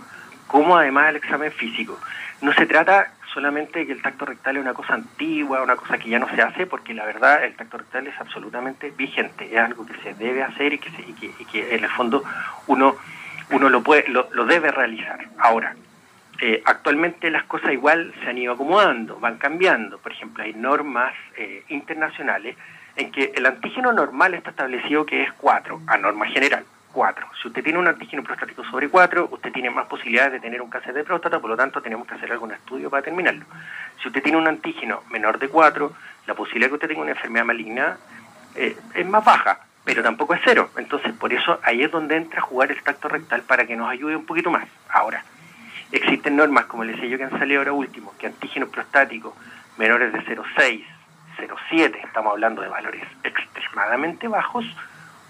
como 0.47 0.77
además 0.77 1.11
el 1.11 1.17
examen 1.17 1.51
físico. 1.53 1.99
No 2.43 2.53
se 2.53 2.67
trata 2.67 3.13
solamente 3.33 3.81
de 3.81 3.87
que 3.87 3.93
el 3.93 4.03
tacto 4.03 4.27
rectal 4.27 4.57
es 4.57 4.63
una 4.63 4.75
cosa 4.75 4.95
antigua, 4.95 5.63
una 5.63 5.77
cosa 5.77 5.99
que 5.99 6.09
ya 6.09 6.19
no 6.19 6.29
se 6.29 6.41
hace, 6.41 6.67
porque 6.67 6.95
la 6.95 7.05
verdad 7.05 7.45
el 7.45 7.57
tacto 7.57 7.79
rectal 7.79 8.07
es 8.07 8.21
absolutamente 8.21 8.93
vigente, 8.97 9.49
es 9.51 9.59
algo 9.59 9.85
que 9.87 9.95
se 10.03 10.15
debe 10.15 10.43
hacer 10.43 10.75
y 10.75 10.79
que, 10.79 10.91
y 11.39 11.45
que, 11.45 11.75
en 11.75 11.83
el 11.83 11.91
fondo 11.91 12.23
uno, 12.69 12.97
uno 13.51 13.69
lo, 13.69 13.83
puede, 13.83 14.07
lo, 14.09 14.29
lo 14.33 14.45
debe 14.45 14.71
realizar. 14.71 15.19
Ahora, 15.39 15.75
eh, 16.41 16.63
actualmente 16.65 17.31
las 17.31 17.45
cosas 17.45 17.73
igual 17.73 18.13
se 18.23 18.31
han 18.31 18.39
ido 18.39 18.55
acomodando, 18.55 19.19
van 19.19 19.39
cambiando. 19.39 19.99
Por 19.99 20.13
ejemplo, 20.13 20.45
hay 20.45 20.53
normas 20.53 21.15
eh, 21.37 21.65
internacionales 21.69 22.57
en 22.97 23.11
que 23.11 23.33
el 23.35 23.47
antígeno 23.47 23.93
normal 23.93 24.35
está 24.35 24.51
establecido 24.51 25.05
que 25.07 25.23
es 25.23 25.33
4, 25.35 25.81
a 25.87 25.99
norma 25.99 26.27
general. 26.27 26.65
4. 26.93 27.27
Si 27.43 27.49
usted 27.49 27.63
tiene 27.65 27.79
un 27.79 27.89
antígeno 27.89 28.23
prostático 28.23 28.65
sobre 28.65 28.89
4, 28.89 29.29
usted 29.33 29.53
tiene 29.53 29.69
más 29.69 29.87
posibilidades 29.87 30.33
de 30.33 30.41
tener 30.41 30.63
un 30.63 30.71
cáncer 30.71 30.95
de 30.95 31.03
próstata, 31.03 31.41
por 31.41 31.51
lo 31.51 31.57
tanto 31.57 31.83
tenemos 31.83 32.07
que 32.07 32.15
hacer 32.15 32.31
algún 32.31 32.53
estudio 32.53 32.89
para 32.89 33.03
terminarlo. 33.03 33.45
Si 34.01 34.09
usted 34.09 34.23
tiene 34.23 34.39
un 34.39 34.47
antígeno 34.47 35.03
menor 35.11 35.39
de 35.39 35.49
4, 35.49 35.93
la 36.27 36.35
posibilidad 36.35 36.67
de 36.67 36.71
que 36.71 36.75
usted 36.75 36.89
tenga 36.89 37.03
una 37.03 37.11
enfermedad 37.11 37.45
maligna 37.45 37.99
eh, 38.55 38.77
es 38.95 39.07
más 39.07 39.25
baja, 39.25 39.59
pero 39.85 40.03
tampoco 40.03 40.35
es 40.35 40.41
cero. 40.45 40.71
Entonces, 40.77 41.13
por 41.13 41.33
eso 41.33 41.59
ahí 41.63 41.83
es 41.83 41.91
donde 41.91 42.17
entra 42.17 42.39
a 42.39 42.43
jugar 42.43 42.71
el 42.71 42.83
tacto 42.83 43.09
rectal 43.09 43.43
para 43.43 43.67
que 43.67 43.77
nos 43.77 43.91
ayude 43.91 44.17
un 44.17 44.25
poquito 44.25 44.51
más. 44.51 44.67
Ahora, 44.89 45.25
existen 45.93 46.37
normas, 46.37 46.67
como 46.67 46.85
les 46.85 46.97
decía 46.97 47.11
yo, 47.11 47.19
que 47.19 47.25
han 47.25 47.39
salido 47.39 47.61
ahora 47.61 47.73
último, 47.73 48.15
que 48.19 48.29
antígenos 48.29 48.69
prostáticos 48.69 49.35
menores 49.77 50.13
de 50.13 50.21
0,6, 50.21 50.85
0,7, 51.49 52.05
estamos 52.05 52.33
hablando 52.33 52.63
de 52.63 52.69
valores 52.69 53.03
extremadamente 53.23 54.29
bajos, 54.29 54.65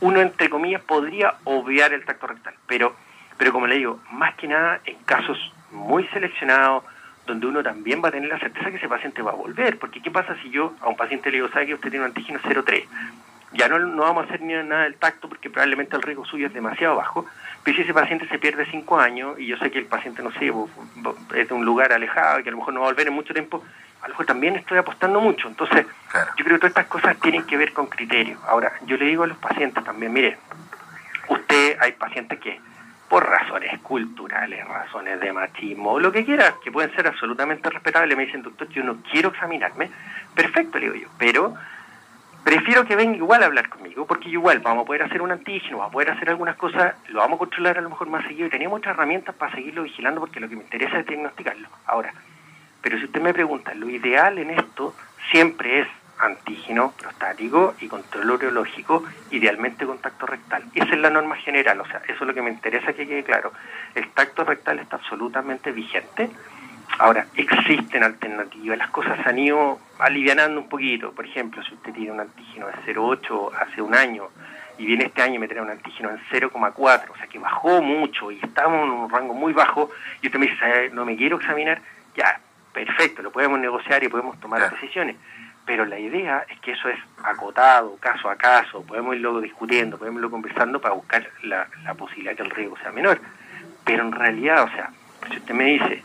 uno, 0.01 0.21
entre 0.21 0.51
comillas, 0.51 0.83
podría 0.83 1.35
obviar 1.45 1.93
el 1.93 2.05
tacto 2.05 2.27
rectal. 2.27 2.55
Pero, 2.67 2.95
pero 3.39 3.53
como 3.53 3.67
le 3.67 3.77
digo, 3.77 4.01
más 4.11 4.35
que 4.35 4.49
nada 4.49 4.81
en 4.85 4.97
casos 5.05 5.39
muy 5.71 6.07
seleccionados, 6.09 6.85
donde 7.27 7.47
uno 7.47 7.63
también 7.63 8.03
va 8.05 8.09
a 8.09 8.13
tener 8.13 8.29
la 8.29 8.39
certeza 8.39 8.71
que 8.71 8.77
ese 8.77 8.89
paciente 8.89 9.23
va 9.23 9.31
a 9.31 9.35
volver. 9.35 9.79
Porque 9.79 10.03
¿qué 10.03 10.11
pasa 10.11 10.37
si 10.43 10.51
yo 10.51 10.75
a 10.81 10.89
un 10.89 10.97
paciente 10.97 11.31
le 11.31 11.39
digo, 11.39 11.49
sabe 11.49 11.67
que 11.67 11.75
usted 11.75 11.91
tiene 11.91 12.05
un 12.05 12.11
antígeno 12.11 12.39
0,3? 12.41 12.85
Ya 13.53 13.69
no, 13.69 13.79
no 13.79 14.03
vamos 14.03 14.25
a 14.25 14.27
hacer 14.27 14.43
ni 14.43 14.53
nada 14.53 14.83
del 14.83 14.97
tacto 14.97 15.29
porque 15.29 15.49
probablemente 15.49 15.97
el 15.97 16.03
riesgo 16.03 16.25
suyo 16.27 16.49
es 16.49 16.53
demasiado 16.53 16.97
bajo. 16.97 17.25
Pero 17.63 17.77
si 17.77 17.83
ese 17.83 17.95
paciente 17.95 18.29
se 18.29 18.39
pierde 18.39 18.67
5 18.71 18.99
años 18.99 19.39
y 19.39 19.47
yo 19.47 19.57
sé 19.57 19.71
que 19.71 19.79
el 19.79 19.87
paciente, 19.87 20.23
no 20.23 20.33
sé, 20.33 20.53
es 21.35 21.49
de 21.49 21.55
un 21.55 21.65
lugar 21.65 21.93
alejado 21.93 22.41
y 22.41 22.43
que 22.43 22.51
a 22.51 22.53
lo 22.53 22.59
mejor 22.59 22.75
no 22.75 22.81
va 22.81 22.87
a 22.87 22.91
volver 22.91 23.07
en 23.07 23.15
mucho 23.15 23.33
tiempo, 23.33 23.65
a 24.05 24.09
lo 24.09 24.13
mejor 24.13 24.27
también 24.27 24.55
estoy 24.57 24.77
apostando 24.77 25.19
mucho. 25.19 25.49
Entonces, 25.49 25.87
yo 26.37 26.45
creo 26.45 26.57
que 26.57 26.69
todas 26.69 26.71
estas 26.73 26.87
cosas 26.87 27.17
tienen 27.21 27.45
que 27.47 27.57
ver 27.57 27.73
con 27.73 27.87
criterios. 27.87 28.39
Ahora, 28.47 28.73
yo 28.85 28.99
le 28.99 29.07
digo 29.07 29.25
a 29.25 29.27
los 29.27 29.39
pacientes 29.39 29.83
también, 29.83 30.13
mire, 30.13 30.37
usted, 31.29 31.79
hay 31.81 31.93
pacientes 31.93 32.39
que 32.39 32.61
por 33.09 33.27
razones 33.27 33.81
culturales, 33.81 34.67
razones 34.69 35.21
de 35.21 35.33
machismo, 35.33 35.99
lo 35.99 36.13
que 36.13 36.25
quiera, 36.25 36.55
que 36.63 36.71
pueden 36.71 36.95
ser 36.95 37.07
absolutamente 37.07 37.71
respetables, 37.71 38.15
me 38.17 38.27
dicen, 38.27 38.43
doctor, 38.43 38.69
yo 38.69 38.85
no 38.85 38.99
quiero 39.11 39.31
examinarme, 39.31 39.91
perfecto, 40.35 40.79
le 40.79 40.91
digo 40.91 41.07
yo, 41.07 41.09
pero 41.19 41.55
prefiero 42.45 42.85
que 42.85 42.97
venga 42.97 43.17
igual 43.17 43.43
a 43.43 43.47
hablar 43.47 43.71
conmigo, 43.71 44.07
porque 44.07 44.29
igual 44.29 44.59
vamos 44.59 44.83
a 44.83 44.87
poder 44.87 45.05
hacer 45.05 45.23
un 45.23 45.33
antígeno, 45.33 45.79
vamos 45.79 45.91
a 45.91 45.93
poder 45.93 46.11
hacer 46.11 46.29
algunas 46.29 46.57
cosas, 46.57 46.95
lo 47.09 47.21
vamos 47.21 47.37
a 47.37 47.39
controlar 47.39 47.79
a 47.79 47.81
lo 47.81 47.89
mejor 47.89 48.09
más 48.09 48.27
seguido 48.27 48.49
y 48.49 48.51
teníamos 48.51 48.79
otras 48.79 48.95
herramientas 48.95 49.35
para 49.35 49.55
seguirlo 49.55 49.85
vigilando 49.85 50.21
porque 50.21 50.41
lo 50.41 50.49
que 50.49 50.57
me 50.57 50.63
interesa 50.63 50.99
es 50.99 51.07
diagnosticarlo. 51.07 51.69
Ahora, 51.87 52.13
pero 52.85 52.99
si 52.99 53.07
usted 53.07 53.23
me 53.23 53.33
pregunta, 53.33 53.73
lo 53.73 53.89
ideal 53.89 54.37
en 54.39 54.51
esto 54.51 54.95
siempre 55.31 55.81
es 55.81 55.89
antígeno 56.19 56.93
prostático 56.93 57.75
y 57.81 57.89
control 57.89 58.33
urológico, 58.33 59.03
idealmente 59.31 59.87
contacto 59.87 60.27
rectal. 60.27 60.65
Esa 60.75 60.93
es 60.93 60.99
la 60.99 61.09
norma 61.09 61.35
general, 61.37 61.81
o 61.81 61.87
sea, 61.87 62.03
eso 62.05 62.19
es 62.21 62.27
lo 62.27 62.35
que 62.35 62.43
me 62.43 62.51
interesa 62.51 62.93
que 62.93 63.09
quede 63.09 63.25
claro. 63.25 63.53
El 63.95 64.11
tacto 64.11 64.45
rectal 64.45 64.81
está 64.81 64.97
absolutamente 64.97 65.73
vigente. 65.73 66.29
Ahora, 66.99 67.27
existen 67.37 68.05
alternativas, 68.05 68.77
las 68.77 68.91
cosas 68.91 69.19
se 69.23 69.31
han 69.31 69.39
ido 69.39 69.81
alivianando 69.99 70.61
un 70.61 70.69
poquito. 70.69 71.13
Por 71.13 71.25
ejemplo, 71.25 71.63
si 71.63 71.73
usted 71.73 71.95
tiene 71.95 72.13
un 72.13 72.21
antígeno 72.21 72.67
de 72.67 72.75
0,8 72.85 73.51
hace 73.63 73.81
un 73.81 73.95
año 73.95 74.29
y 74.77 74.85
viene 74.85 75.07
este 75.07 75.23
año 75.23 75.37
y 75.37 75.39
me 75.39 75.49
trae 75.49 75.63
un 75.63 75.71
antígeno 75.71 76.11
en 76.11 76.19
0,4, 76.31 77.11
o 77.11 77.17
sea 77.17 77.27
que 77.29 77.39
bajó 77.39 77.81
mucho 77.81 78.31
y 78.31 78.41
estamos 78.43 78.85
en 78.85 78.91
un 78.91 79.09
rango 79.09 79.33
muy 79.33 79.55
bajo, 79.55 79.91
y 80.21 80.27
usted 80.27 80.39
me 80.39 80.49
dice, 80.49 80.91
no 80.93 81.07
me 81.07 81.17
quiero 81.17 81.39
examinar, 81.39 81.81
ya, 82.15 82.41
perfecto, 82.75 83.23
lo 83.23 83.31
podemos 83.31 83.59
negociar 83.59 84.03
y 84.05 84.09
podemos 84.09 84.39
tomar 84.39 84.71
decisiones. 84.71 85.17
Pero 85.65 85.87
la 85.87 85.99
idea 85.99 86.45
es 86.51 86.61
que 86.61 86.73
eso 86.73 86.91
es 86.91 86.99
acotado, 87.23 87.97
caso 87.99 88.29
a 88.29 88.37
caso, 88.37 88.85
podemos 88.85 89.15
irlo 89.15 89.41
discutiendo, 89.41 89.97
podemos 89.97 90.19
irlo 90.19 90.31
conversando 90.31 90.79
para 90.79 90.95
buscar 90.95 91.27
la, 91.43 91.67
posibilidad 91.97 92.37
que 92.37 92.43
el 92.43 92.51
riesgo 92.51 92.77
sea 92.77 92.93
menor. 92.93 93.19
Pero 93.85 94.03
en 94.03 94.13
realidad, 94.13 94.65
o 94.65 94.69
sea, 94.69 94.91
si 95.31 95.39
usted 95.39 95.55
me 95.55 95.65
dice, 95.65 96.03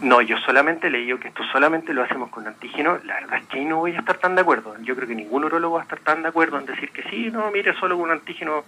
no, 0.00 0.20
yo 0.22 0.36
solamente 0.38 0.90
le 0.90 0.98
digo 0.98 1.20
que 1.20 1.28
esto 1.28 1.44
solamente 1.52 1.92
lo 1.92 2.02
hacemos 2.02 2.30
con 2.30 2.48
antígeno, 2.48 2.98
la 3.04 3.14
verdad 3.20 3.38
es 3.38 3.46
que 3.46 3.58
ahí 3.58 3.64
no 3.64 3.76
voy 3.76 3.94
a 3.94 4.00
estar 4.00 4.18
tan 4.18 4.34
de 4.34 4.40
acuerdo. 4.40 4.74
Yo 4.80 4.96
creo 4.96 5.06
que 5.06 5.14
ningún 5.14 5.44
urologo 5.44 5.76
va 5.76 5.82
a 5.82 5.84
estar 5.84 6.00
tan 6.00 6.22
de 6.22 6.28
acuerdo 6.30 6.58
en 6.58 6.66
decir 6.66 6.90
que 6.90 7.04
sí, 7.04 7.30
no, 7.30 7.48
mire, 7.52 7.74
solo 7.74 7.96
con 7.96 8.10
antígeno 8.10 8.64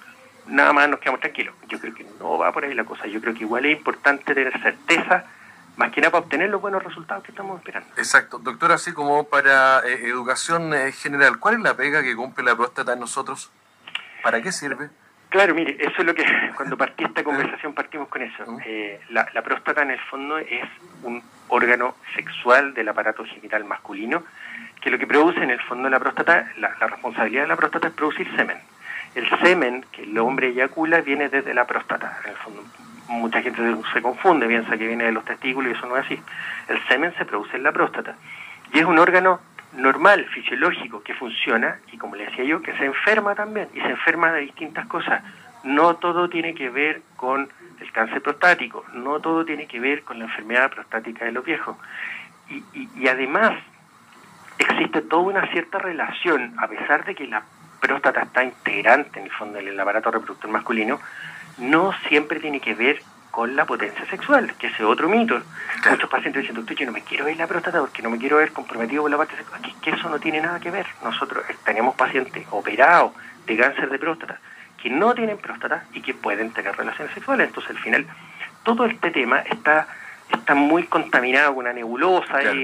nada 0.46 0.72
más 0.72 0.88
nos 0.88 1.00
quedamos 1.00 1.20
tranquilos. 1.20 1.54
Yo 1.68 1.80
creo 1.80 1.94
que 1.94 2.06
no 2.20 2.38
va 2.38 2.52
por 2.52 2.64
ahí 2.64 2.74
la 2.74 2.84
cosa. 2.84 3.06
Yo 3.06 3.20
creo 3.20 3.34
que 3.34 3.40
igual 3.40 3.64
es 3.64 3.76
importante 3.76 4.34
tener 4.34 4.52
certeza 4.60 5.24
más 5.76 5.90
que 5.92 6.00
nada 6.00 6.10
para 6.10 6.24
obtener 6.24 6.50
los 6.50 6.60
buenos 6.60 6.82
resultados 6.82 7.24
que 7.24 7.32
estamos 7.32 7.58
esperando. 7.58 7.88
Exacto. 7.96 8.38
Doctor, 8.38 8.72
así 8.72 8.92
como 8.92 9.24
para 9.24 9.80
eh, 9.80 10.06
educación 10.06 10.74
eh, 10.74 10.92
general, 10.92 11.38
¿cuál 11.38 11.54
es 11.54 11.60
la 11.60 11.74
pega 11.74 12.02
que 12.02 12.14
cumple 12.14 12.44
la 12.44 12.56
próstata 12.56 12.92
en 12.92 13.00
nosotros? 13.00 13.50
¿Para 14.22 14.42
qué 14.42 14.52
sirve? 14.52 14.90
Claro, 15.30 15.54
mire, 15.54 15.76
eso 15.80 15.94
es 15.98 16.04
lo 16.04 16.14
que 16.14 16.24
cuando 16.56 16.76
partí 16.76 17.04
esta 17.04 17.24
conversación 17.24 17.72
partimos 17.72 18.08
con 18.08 18.22
eso. 18.22 18.44
Eh, 18.66 19.00
la, 19.10 19.42
próstata 19.42 19.82
en 19.82 19.92
el 19.92 20.00
fondo 20.00 20.38
es 20.38 20.68
un 21.02 21.22
órgano 21.48 21.96
sexual 22.14 22.74
del 22.74 22.88
aparato 22.88 23.24
genital 23.24 23.64
masculino 23.64 24.24
que 24.80 24.90
lo 24.90 24.98
que 24.98 25.06
produce 25.06 25.42
en 25.42 25.50
el 25.50 25.60
fondo 25.60 25.84
de 25.84 25.90
la 25.90 26.00
próstata, 26.00 26.52
la, 26.58 26.76
la 26.80 26.86
responsabilidad 26.88 27.42
de 27.42 27.48
la 27.48 27.56
próstata 27.56 27.88
es 27.88 27.94
producir 27.94 28.28
semen. 28.36 28.58
El 29.14 29.28
semen 29.40 29.86
que 29.92 30.02
el 30.02 30.18
hombre 30.18 30.48
eyacula 30.48 31.00
viene 31.00 31.28
desde 31.28 31.54
la 31.54 31.66
próstata, 31.66 32.18
en 32.24 32.30
el 32.30 32.36
fondo 32.36 32.64
mucha 33.12 33.42
gente 33.42 33.62
se 33.92 34.02
confunde, 34.02 34.46
piensa 34.46 34.76
que 34.76 34.86
viene 34.86 35.04
de 35.04 35.12
los 35.12 35.24
testículos 35.24 35.72
y 35.72 35.76
eso 35.76 35.86
no 35.86 35.96
es 35.96 36.06
así. 36.06 36.20
El 36.68 36.82
semen 36.88 37.14
se 37.16 37.24
produce 37.24 37.56
en 37.56 37.62
la 37.62 37.72
próstata 37.72 38.16
y 38.72 38.78
es 38.78 38.84
un 38.84 38.98
órgano 38.98 39.40
normal, 39.74 40.26
fisiológico, 40.26 41.02
que 41.02 41.14
funciona 41.14 41.78
y 41.92 41.98
como 41.98 42.16
le 42.16 42.26
decía 42.26 42.44
yo, 42.44 42.62
que 42.62 42.76
se 42.76 42.84
enferma 42.84 43.34
también 43.34 43.68
y 43.74 43.80
se 43.80 43.88
enferma 43.88 44.32
de 44.32 44.40
distintas 44.40 44.86
cosas. 44.86 45.22
No 45.64 45.96
todo 45.96 46.28
tiene 46.28 46.54
que 46.54 46.70
ver 46.70 47.02
con 47.16 47.48
el 47.80 47.92
cáncer 47.92 48.20
prostático, 48.20 48.84
no 48.92 49.20
todo 49.20 49.44
tiene 49.44 49.66
que 49.66 49.80
ver 49.80 50.02
con 50.02 50.18
la 50.18 50.24
enfermedad 50.24 50.70
prostática 50.70 51.24
de 51.24 51.32
los 51.32 51.44
viejos. 51.44 51.76
Y, 52.48 52.62
y 52.96 53.08
además 53.08 53.52
existe 54.58 55.02
toda 55.02 55.22
una 55.22 55.46
cierta 55.52 55.78
relación, 55.78 56.54
a 56.58 56.68
pesar 56.68 57.04
de 57.04 57.14
que 57.14 57.26
la 57.26 57.42
próstata 57.80 58.22
está 58.22 58.44
integrante 58.44 59.18
en 59.18 59.26
el 59.26 59.32
fondo 59.32 59.58
del 59.58 59.78
aparato 59.78 60.10
reproductor 60.10 60.50
masculino, 60.50 61.00
no 61.58 61.92
siempre 62.08 62.40
tiene 62.40 62.60
que 62.60 62.74
ver 62.74 63.02
con 63.30 63.56
la 63.56 63.64
potencia 63.64 64.04
sexual, 64.06 64.54
que 64.58 64.66
es 64.66 64.80
otro 64.80 65.08
mito. 65.08 65.40
Muchos 65.90 66.10
pacientes 66.10 66.42
dicen, 66.42 66.56
doctor, 66.56 66.76
yo 66.76 66.86
no 66.86 66.92
me 66.92 67.02
quiero 67.02 67.24
ver 67.24 67.36
la 67.36 67.46
próstata 67.46 67.80
porque 67.80 68.02
no 68.02 68.10
me 68.10 68.18
quiero 68.18 68.36
ver 68.36 68.52
comprometido 68.52 69.02
con 69.02 69.10
la 69.10 69.16
parte 69.16 69.36
sexual. 69.36 69.62
Que, 69.62 69.72
que 69.80 69.90
eso 69.90 70.08
no 70.08 70.20
tiene 70.20 70.40
nada 70.40 70.60
que 70.60 70.70
ver. 70.70 70.86
Nosotros 71.02 71.44
tenemos 71.64 71.94
pacientes 71.94 72.46
operados 72.50 73.12
de 73.46 73.56
cáncer 73.56 73.88
de 73.88 73.98
próstata 73.98 74.38
que 74.82 74.90
no 74.90 75.14
tienen 75.14 75.38
próstata 75.38 75.84
y 75.94 76.02
que 76.02 76.12
pueden 76.12 76.52
tener 76.52 76.76
relaciones 76.76 77.14
sexuales. 77.14 77.48
Entonces, 77.48 77.70
al 77.70 77.82
final, 77.82 78.06
todo 78.64 78.84
este 78.84 79.10
tema 79.10 79.38
está 79.40 79.86
está 80.30 80.54
muy 80.54 80.84
contaminado 80.84 81.54
con 81.54 81.64
una 81.64 81.74
nebulosa 81.74 82.38
de, 82.38 82.54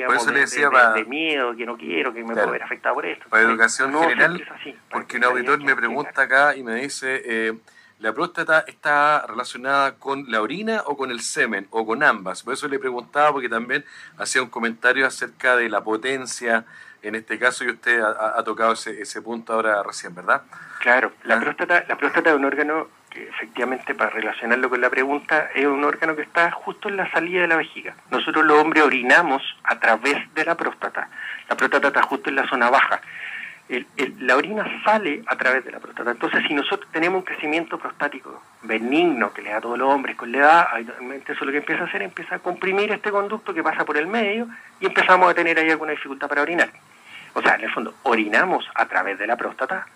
miedo, 1.07 1.55
que 1.55 1.67
no 1.67 1.77
quiero, 1.77 2.15
que 2.15 2.25
me 2.25 2.33
pueda 2.33 2.47
ver 2.47 2.63
afectado 2.63 2.95
por 2.95 3.05
esto. 3.05 3.29
Para 3.29 3.43
educación 3.43 3.93
general, 3.93 4.43
porque 4.91 5.19
un 5.19 5.25
auditor 5.25 5.63
me 5.63 5.77
pregunta 5.77 6.23
acá 6.23 6.57
y 6.57 6.63
me 6.63 6.77
dice... 6.77 7.23
Eh, 7.25 7.55
la 8.01 8.13
próstata 8.13 8.65
está 8.67 9.25
relacionada 9.27 9.97
con 9.97 10.31
la 10.31 10.41
orina 10.41 10.83
o 10.87 10.97
con 10.97 11.11
el 11.11 11.21
semen 11.21 11.67
o 11.71 11.85
con 11.85 12.03
ambas. 12.03 12.43
Por 12.43 12.55
eso 12.55 12.69
le 12.69 12.79
preguntaba 12.79 13.33
porque 13.33 13.49
también 13.49 13.85
hacía 14.19 14.43
un 14.43 14.51
comentario 14.51 15.07
acerca 15.07 15.57
de 15.57 15.69
la 15.69 15.83
potencia 15.83 16.65
en 17.03 17.15
este 17.15 17.39
caso 17.39 17.65
y 17.65 17.71
usted 17.71 18.01
ha, 18.01 18.43
tocado 18.43 18.73
ese, 18.73 19.01
ese, 19.01 19.23
punto 19.23 19.53
ahora 19.53 19.83
recién, 19.85 20.15
¿verdad? 20.15 20.43
Claro, 20.81 21.13
la 21.23 21.37
ah. 21.37 21.41
próstata, 21.41 21.85
la 21.89 21.97
próstata 21.97 22.31
es 22.31 22.37
un 22.37 22.45
órgano 22.45 22.89
que 23.11 23.29
efectivamente 23.29 23.95
para 23.95 24.11
relacionarlo 24.11 24.69
con 24.69 24.81
la 24.81 24.91
pregunta 24.91 25.49
es 25.55 25.65
un 25.67 25.85
órgano 25.85 26.17
que 26.17 26.23
está 26.23 26.51
justo 26.51 26.89
en 26.89 26.97
la 26.97 27.11
salida 27.11 27.43
de 27.43 27.49
la 27.49 27.57
vejiga. 27.57 27.95
Nosotros 28.11 28.45
los 28.45 28.59
hombres 28.59 28.83
orinamos 28.83 29.43
a 29.63 29.79
través 29.79 30.33
de 30.35 30.45
la 30.45 30.57
próstata. 30.57 31.09
La 31.49 31.57
próstata 31.57 31.89
está 31.89 32.03
justo 32.03 32.31
en 32.31 32.37
la 32.37 32.49
zona 32.49 32.69
baja 32.69 33.01
la 34.21 34.37
orina 34.37 34.65
sale 34.83 35.23
a 35.27 35.37
través 35.37 35.65
de 35.65 35.73
la 35.73 35.79
próstata. 35.79 36.11
Entonces, 36.11 36.43
si 36.49 36.55
nosotros 36.55 36.91
tenemos 36.91 37.19
un 37.19 37.25
crecimiento 37.25 37.79
prostático 37.79 38.43
benigno 38.63 39.33
que 39.33 39.43
le 39.43 39.51
da 39.51 39.59
a 39.59 39.61
todos 39.61 39.79
los 39.79 39.89
hombres 39.93 40.17
con 40.17 40.33
la 40.33 40.39
edad, 40.39 40.67
eso 41.27 41.45
lo 41.45 41.53
que 41.53 41.59
empieza 41.59 41.83
a 41.83 41.87
hacer, 41.87 42.03
empieza 42.03 42.37
a 42.37 42.39
comprimir 42.39 42.91
este 42.93 43.11
conducto 43.11 43.53
que 43.53 43.63
pasa 43.63 43.85
por 43.85 43.97
el 43.99 44.07
medio 44.07 44.49
y 44.81 44.87
empezamos 44.87 45.31
a 45.31 45.35
tener 45.35 45.59
ahí 45.59 45.71
alguna 45.71 45.93
dificultad 45.93 46.29
para 46.29 46.43
orinar. 46.43 46.71
O 47.35 47.43
sea, 47.43 47.57
en 47.57 47.63
el 47.63 47.71
fondo, 47.71 47.95
orinamos 48.05 48.69
a 48.75 48.87
través 48.87 49.19
de 49.19 49.27
la 49.27 49.37
próstata, 49.37 49.87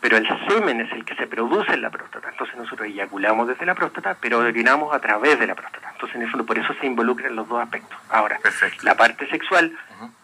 pero 0.00 0.16
el 0.16 0.26
semen 0.48 0.80
es 0.80 0.92
el 0.92 1.04
que 1.04 1.14
se 1.14 1.26
produce 1.26 1.72
en 1.72 1.82
la 1.82 1.90
próstata. 1.90 2.30
Entonces 2.30 2.56
nosotros 2.56 2.88
eyaculamos 2.88 3.48
desde 3.48 3.66
la 3.66 3.74
próstata, 3.74 4.16
pero 4.20 4.38
orinamos 4.38 4.94
a 4.94 4.98
través 4.98 5.38
de 5.38 5.46
la 5.46 5.54
próstata. 5.54 5.90
Entonces 5.92 6.16
en 6.16 6.22
el 6.22 6.30
fondo 6.30 6.46
por 6.46 6.58
eso 6.58 6.72
se 6.80 6.86
involucran 6.86 7.36
los 7.36 7.48
dos 7.48 7.62
aspectos. 7.62 7.98
Ahora, 8.08 8.40
la 8.82 8.94
parte 8.94 9.28
sexual 9.28 9.76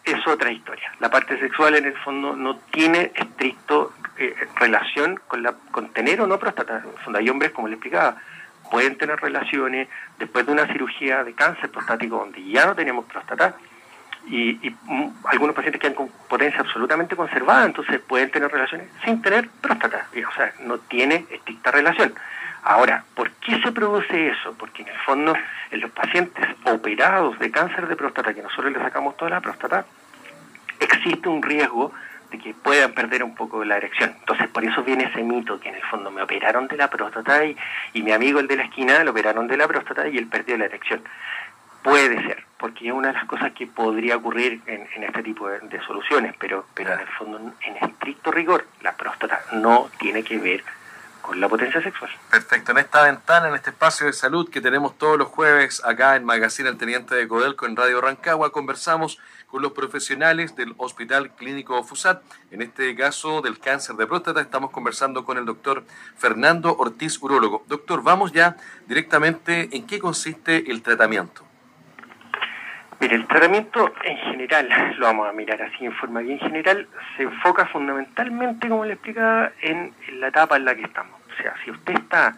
es 0.03 0.27
otra 0.27 0.51
historia. 0.51 0.91
La 0.99 1.09
parte 1.09 1.39
sexual 1.39 1.75
en 1.75 1.85
el 1.85 1.97
fondo 1.97 2.35
no 2.35 2.57
tiene 2.71 3.11
estricto 3.13 3.93
eh, 4.17 4.35
relación 4.55 5.19
con, 5.27 5.43
la, 5.43 5.53
con 5.71 5.89
tener 5.89 6.21
o 6.21 6.27
no 6.27 6.39
próstata. 6.39 6.79
En 6.79 6.89
el 6.89 7.03
fondo 7.03 7.19
hay 7.19 7.29
hombres, 7.29 7.51
como 7.51 7.67
le 7.67 7.75
explicaba, 7.75 8.17
pueden 8.71 8.97
tener 8.97 9.19
relaciones 9.19 9.87
después 10.17 10.45
de 10.45 10.51
una 10.53 10.65
cirugía 10.67 11.23
de 11.23 11.33
cáncer 11.33 11.69
prostático 11.69 12.17
donde 12.17 12.43
ya 12.43 12.65
no 12.65 12.75
tenemos 12.75 13.05
próstata 13.05 13.55
y, 14.29 14.75
mm, 14.83 15.09
algunos 15.25 15.55
pacientes 15.55 15.81
quedan 15.81 15.95
con 15.95 16.09
potencia 16.29 16.61
absolutamente 16.61 17.15
conservada, 17.15 17.65
entonces 17.65 17.99
pueden 18.01 18.29
tener 18.29 18.51
relaciones 18.51 18.89
sin 19.03 19.21
tener 19.21 19.49
próstata, 19.61 20.07
o 20.11 20.33
sea, 20.35 20.53
no 20.61 20.77
tiene 20.79 21.25
estricta 21.31 21.71
relación. 21.71 22.13
Ahora, 22.63 23.05
¿por 23.15 23.31
qué 23.31 23.61
se 23.61 23.71
produce 23.71 24.27
eso? 24.27 24.53
Porque 24.57 24.81
en 24.81 24.89
el 24.89 24.97
fondo, 24.99 25.33
en 25.71 25.79
los 25.79 25.91
pacientes 25.91 26.45
operados 26.65 27.39
de 27.39 27.49
cáncer 27.49 27.87
de 27.87 27.95
próstata, 27.95 28.33
que 28.33 28.41
nosotros 28.41 28.73
le 28.73 28.79
sacamos 28.79 29.15
toda 29.15 29.31
la 29.31 29.41
próstata, 29.41 29.85
existe 30.79 31.29
un 31.29 31.41
riesgo 31.41 31.93
de 32.29 32.39
que 32.39 32.53
puedan 32.53 32.91
perder 32.91 33.23
un 33.23 33.35
poco 33.35 33.63
la 33.63 33.77
erección. 33.77 34.13
Entonces, 34.19 34.49
por 34.49 34.65
eso 34.65 34.83
viene 34.83 35.05
ese 35.05 35.23
mito 35.23 35.59
que 35.61 35.69
en 35.69 35.75
el 35.75 35.83
fondo 35.83 36.11
me 36.11 36.21
operaron 36.21 36.67
de 36.67 36.75
la 36.75 36.89
próstata 36.89 37.45
y, 37.45 37.55
y 37.93 38.01
mi 38.01 38.11
amigo 38.11 38.41
el 38.41 38.47
de 38.47 38.57
la 38.57 38.63
esquina 38.63 39.01
lo 39.05 39.11
operaron 39.11 39.47
de 39.47 39.55
la 39.55 39.67
próstata 39.67 40.05
y 40.09 40.17
él 40.17 40.27
perdió 40.27 40.57
la 40.57 40.65
erección. 40.65 41.01
Puede 41.83 42.21
ser, 42.23 42.43
porque 42.57 42.87
es 42.87 42.93
una 42.93 43.09
de 43.09 43.13
las 43.13 43.25
cosas 43.25 43.53
que 43.53 43.67
podría 43.67 44.17
ocurrir 44.17 44.61
en, 44.65 45.03
este 45.03 45.23
tipo 45.23 45.47
de, 45.47 45.81
soluciones, 45.85 46.35
pero, 46.39 46.65
pero 46.73 46.93
en 46.93 46.99
el 46.99 47.07
fondo, 47.07 47.37
en 47.37 47.77
estricto 47.77 48.31
rigor, 48.31 48.65
la 48.81 48.95
próstata 48.95 49.41
no 49.53 49.89
tiene 49.99 50.23
que 50.23 50.37
ver 50.37 50.63
con 51.21 51.39
la 51.41 51.49
potencia 51.49 51.81
sexual. 51.81 52.09
Perfecto, 52.31 52.71
en 52.71 52.77
esta 52.77 53.03
ventana, 53.03 53.49
en 53.49 53.55
este 53.55 53.71
espacio 53.71 54.05
de 54.05 54.13
salud 54.13 54.49
que 54.49 54.61
tenemos 54.61 54.97
todos 54.97 55.17
los 55.17 55.27
jueves 55.27 55.83
acá 55.83 56.15
en 56.15 56.23
Magazine 56.23 56.69
El 56.69 56.77
Teniente 56.77 57.15
de 57.15 57.27
Codelco 57.27 57.65
en 57.65 57.75
Radio 57.75 57.99
Rancagua, 57.99 58.51
conversamos 58.51 59.19
con 59.47 59.61
los 59.61 59.71
profesionales 59.71 60.55
del 60.55 60.73
Hospital 60.77 61.31
Clínico 61.31 61.81
FUSAT. 61.83 62.21
En 62.51 62.61
este 62.61 62.95
caso 62.95 63.41
del 63.41 63.59
cáncer 63.59 63.95
de 63.95 64.07
próstata 64.07 64.41
estamos 64.41 64.71
conversando 64.71 65.25
con 65.25 65.37
el 65.37 65.45
doctor 65.45 65.83
Fernando 66.17 66.75
Ortiz, 66.77 67.21
urólogo. 67.21 67.63
Doctor, 67.67 68.03
vamos 68.03 68.31
ya 68.31 68.57
directamente 68.87 69.69
en 69.75 69.87
qué 69.87 69.99
consiste 69.99 70.69
el 70.69 70.81
tratamiento. 70.81 71.46
Mire, 72.99 73.15
el 73.15 73.27
tratamiento 73.27 73.93
en 74.03 74.17
general, 74.17 74.69
lo 74.97 75.05
vamos 75.05 75.29
a 75.29 75.31
mirar 75.31 75.61
así 75.61 75.85
en 75.85 75.93
forma 75.93 76.21
bien 76.21 76.39
general, 76.39 76.87
se 77.15 77.23
enfoca 77.23 77.67
fundamentalmente, 77.67 78.67
como 78.67 78.85
le 78.85 78.93
explicaba, 78.93 79.51
en 79.61 79.93
la 80.13 80.29
etapa 80.29 80.57
en 80.57 80.65
la 80.65 80.73
que 80.73 80.81
estamos. 80.81 81.13
O 81.31 81.41
sea, 81.41 81.53
si 81.63 81.69
usted 81.69 81.93
está, 81.93 82.35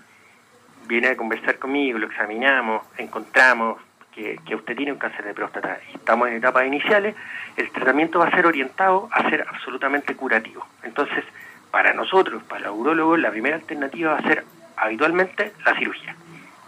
viene 0.86 1.08
a 1.08 1.18
conversar 1.18 1.60
conmigo, 1.60 1.98
lo 1.98 2.08
examinamos, 2.08 2.84
encontramos 2.98 3.80
que, 4.14 4.38
usted 4.54 4.76
tiene 4.76 4.92
un 4.92 4.98
cáncer 4.98 5.24
de 5.24 5.34
próstata 5.34 5.80
y 5.94 5.96
estamos 5.96 6.28
en 6.28 6.36
etapas 6.36 6.66
iniciales, 6.66 7.16
el 7.56 7.72
tratamiento 7.72 8.20
va 8.20 8.28
a 8.28 8.32
ser 8.32 8.46
orientado 8.46 9.08
a 9.14 9.30
ser 9.30 9.46
absolutamente 9.48 10.14
curativo. 10.16 10.68
Entonces, 10.84 11.24
para 11.72 11.94
nosotros, 11.94 12.44
para 12.44 12.68
los 12.68 12.78
urólogos, 12.78 13.18
la 13.18 13.32
primera 13.32 13.56
alternativa 13.56 14.12
va 14.12 14.20
a 14.20 14.24
ser 14.24 14.44
habitualmente 14.76 15.54
la 15.64 15.74
cirugía 15.78 16.18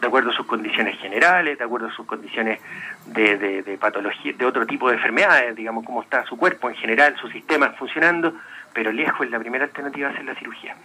de 0.01 0.07
acuerdo 0.07 0.31
a 0.31 0.33
sus 0.33 0.47
condiciones 0.47 0.99
generales, 0.99 1.59
de 1.59 1.63
acuerdo 1.63 1.87
a 1.87 1.91
sus 1.91 2.07
condiciones 2.07 2.59
de, 3.05 3.37
de, 3.37 3.77
patología, 3.77 4.33
de 4.33 4.45
otro 4.45 4.65
tipo 4.65 4.89
de 4.89 4.95
enfermedades, 4.95 5.55
digamos, 5.55 5.85
cómo 5.85 6.01
está 6.01 6.25
su 6.25 6.37
cuerpo 6.37 6.69
en 6.69 6.75
general, 6.75 7.15
su 7.21 7.29
sistema 7.29 7.69
funcionando, 7.73 8.33
pero 8.73 8.91
lejos 8.91 9.29
la 9.29 9.37
primera 9.37 9.65
alternativa 9.65 10.09
es 10.09 10.25
la 10.25 10.33
cirugía. 10.33 10.75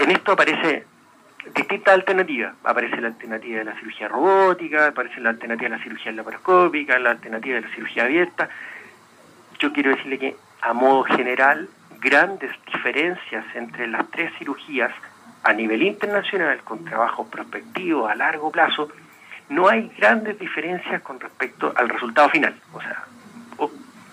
En 0.00 0.10
esto 0.10 0.32
aparece 0.32 0.84
distintas 1.54 1.94
alternativas. 1.94 2.54
Aparece 2.64 3.00
la 3.00 3.08
alternativa 3.08 3.58
de 3.58 3.64
la 3.64 3.74
cirugía 3.78 4.08
robótica, 4.08 4.88
aparece 4.88 5.20
la 5.20 5.30
alternativa 5.30 5.70
de 5.70 5.76
la 5.76 5.82
cirugía 5.82 6.12
laparoscópica, 6.12 6.98
la 6.98 7.10
alternativa 7.12 7.56
de 7.56 7.60
la 7.62 7.74
cirugía 7.74 8.04
abierta. 8.04 8.48
Yo 9.60 9.72
quiero 9.72 9.90
decirle 9.90 10.18
que, 10.18 10.36
a 10.62 10.72
modo 10.72 11.04
general, 11.04 11.68
grandes 12.00 12.50
diferencias 12.72 13.44
entre 13.54 13.86
las 13.86 14.10
tres 14.10 14.32
cirugías 14.38 14.92
a 15.44 15.52
nivel 15.52 15.82
internacional, 15.82 16.62
con 16.64 16.84
trabajos 16.84 17.28
prospectivos 17.28 18.10
a 18.10 18.14
largo 18.14 18.50
plazo, 18.50 18.90
no 19.50 19.68
hay 19.68 19.92
grandes 19.96 20.38
diferencias 20.38 21.02
con 21.02 21.20
respecto 21.20 21.72
al 21.76 21.88
resultado 21.90 22.30
final. 22.30 22.54
O 22.72 22.80
sea, 22.80 23.04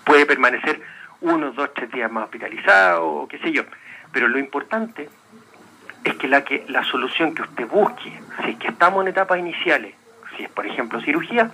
puede 0.03 0.25
permanecer 0.25 0.81
unos, 1.21 1.55
dos, 1.55 1.73
tres 1.73 1.89
días 1.89 2.11
más 2.11 2.25
hospitalizado 2.25 3.07
o 3.07 3.27
qué 3.27 3.39
sé 3.39 3.53
yo. 3.53 3.63
Pero 4.11 4.27
lo 4.27 4.38
importante 4.39 5.09
es 6.03 6.15
que 6.15 6.27
la, 6.27 6.43
que 6.43 6.65
la 6.67 6.83
solución 6.83 7.33
que 7.33 7.43
usted 7.43 7.65
busque, 7.65 8.11
si 8.43 8.51
es 8.51 8.57
que 8.57 8.67
estamos 8.67 9.01
en 9.01 9.07
etapas 9.07 9.39
iniciales, 9.39 9.95
si 10.35 10.43
es 10.43 10.50
por 10.50 10.67
ejemplo 10.67 11.00
cirugía, 11.00 11.50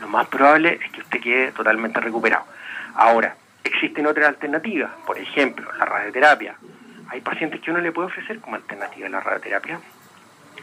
lo 0.00 0.08
más 0.08 0.26
probable 0.26 0.78
es 0.84 0.92
que 0.92 1.00
usted 1.00 1.20
quede 1.20 1.52
totalmente 1.52 2.00
recuperado. 2.00 2.44
Ahora, 2.94 3.34
existen 3.64 4.06
otras 4.06 4.28
alternativas, 4.28 4.90
por 5.06 5.18
ejemplo, 5.18 5.70
la 5.78 5.86
radioterapia, 5.86 6.56
hay 7.08 7.20
pacientes 7.20 7.60
que 7.60 7.70
uno 7.70 7.80
le 7.80 7.92
puede 7.92 8.08
ofrecer 8.08 8.40
como 8.40 8.56
alternativa 8.56 9.06
a 9.06 9.10
la 9.10 9.20
radioterapia. 9.20 9.80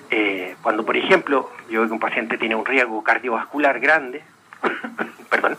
Eh, 0.10 0.56
cuando, 0.62 0.86
por 0.86 0.97
ejemplo, 0.97 1.49
yo 1.69 1.79
veo 1.79 1.88
que 1.88 1.93
un 1.93 1.99
paciente 1.99 2.38
tiene 2.38 2.56
un 2.56 2.65
riesgo 2.65 3.03
cardiovascular 3.03 3.79
grande, 3.79 4.23
perdón, 5.29 5.58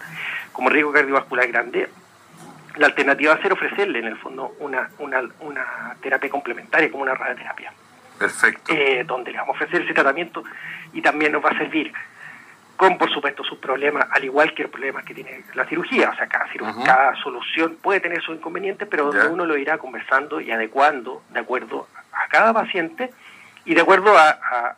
como 0.53 0.71
riesgo 0.71 0.93
cardiovascular 0.93 1.49
grande, 1.49 1.89
la 2.77 2.87
alternativa 2.87 3.35
va 3.35 3.39
a 3.39 3.43
ser 3.43 3.53
ofrecerle, 3.53 4.01
en 4.01 4.07
el 4.07 4.17
fondo, 4.17 4.55
una, 4.59 4.89
una, 4.99 5.23
una 5.41 5.97
terapia 6.01 6.31
complementaria 6.31 6.91
como 6.91 7.03
una 7.03 7.15
radioterapia. 7.15 7.73
Perfecto. 8.19 8.73
Eh, 8.73 9.05
donde 9.07 9.33
le 9.33 9.39
vamos 9.39 9.55
a 9.55 9.65
ofrecer 9.65 9.83
ese 9.83 9.95
tratamiento 9.95 10.45
y 10.93 11.03
también 11.03 11.33
nos 11.33 11.45
va 11.45 11.51
a 11.51 11.59
servir 11.59 11.93
con 12.77 12.99
por 12.99 13.13
supuesto 13.13 13.45
sus 13.45 13.59
problemas, 13.59 14.07
al 14.11 14.25
igual 14.25 14.55
que 14.55 14.65
los 14.65 14.73
problemas 14.73 15.05
que 15.05 15.15
tiene 15.15 15.45
la 15.55 15.67
cirugía. 15.67 16.11
O 16.11 16.17
sea, 16.17 16.27
cada, 16.27 16.47
cada 16.85 17.15
solución 17.23 17.77
puede 17.81 18.01
tener 18.01 18.23
sus 18.23 18.37
inconvenientes, 18.37 18.89
pero 18.91 19.11
uno 19.31 19.47
lo 19.47 19.57
irá 19.57 19.79
conversando 19.79 20.41
y 20.41 20.51
adecuando 20.51 21.23
de 21.31 21.41
acuerdo 21.41 21.89
a 22.13 22.29
cada 22.29 22.53
paciente 22.53 23.11
y 23.65 23.75
de 23.75 23.81
acuerdo 23.81 24.17
a, 24.17 24.77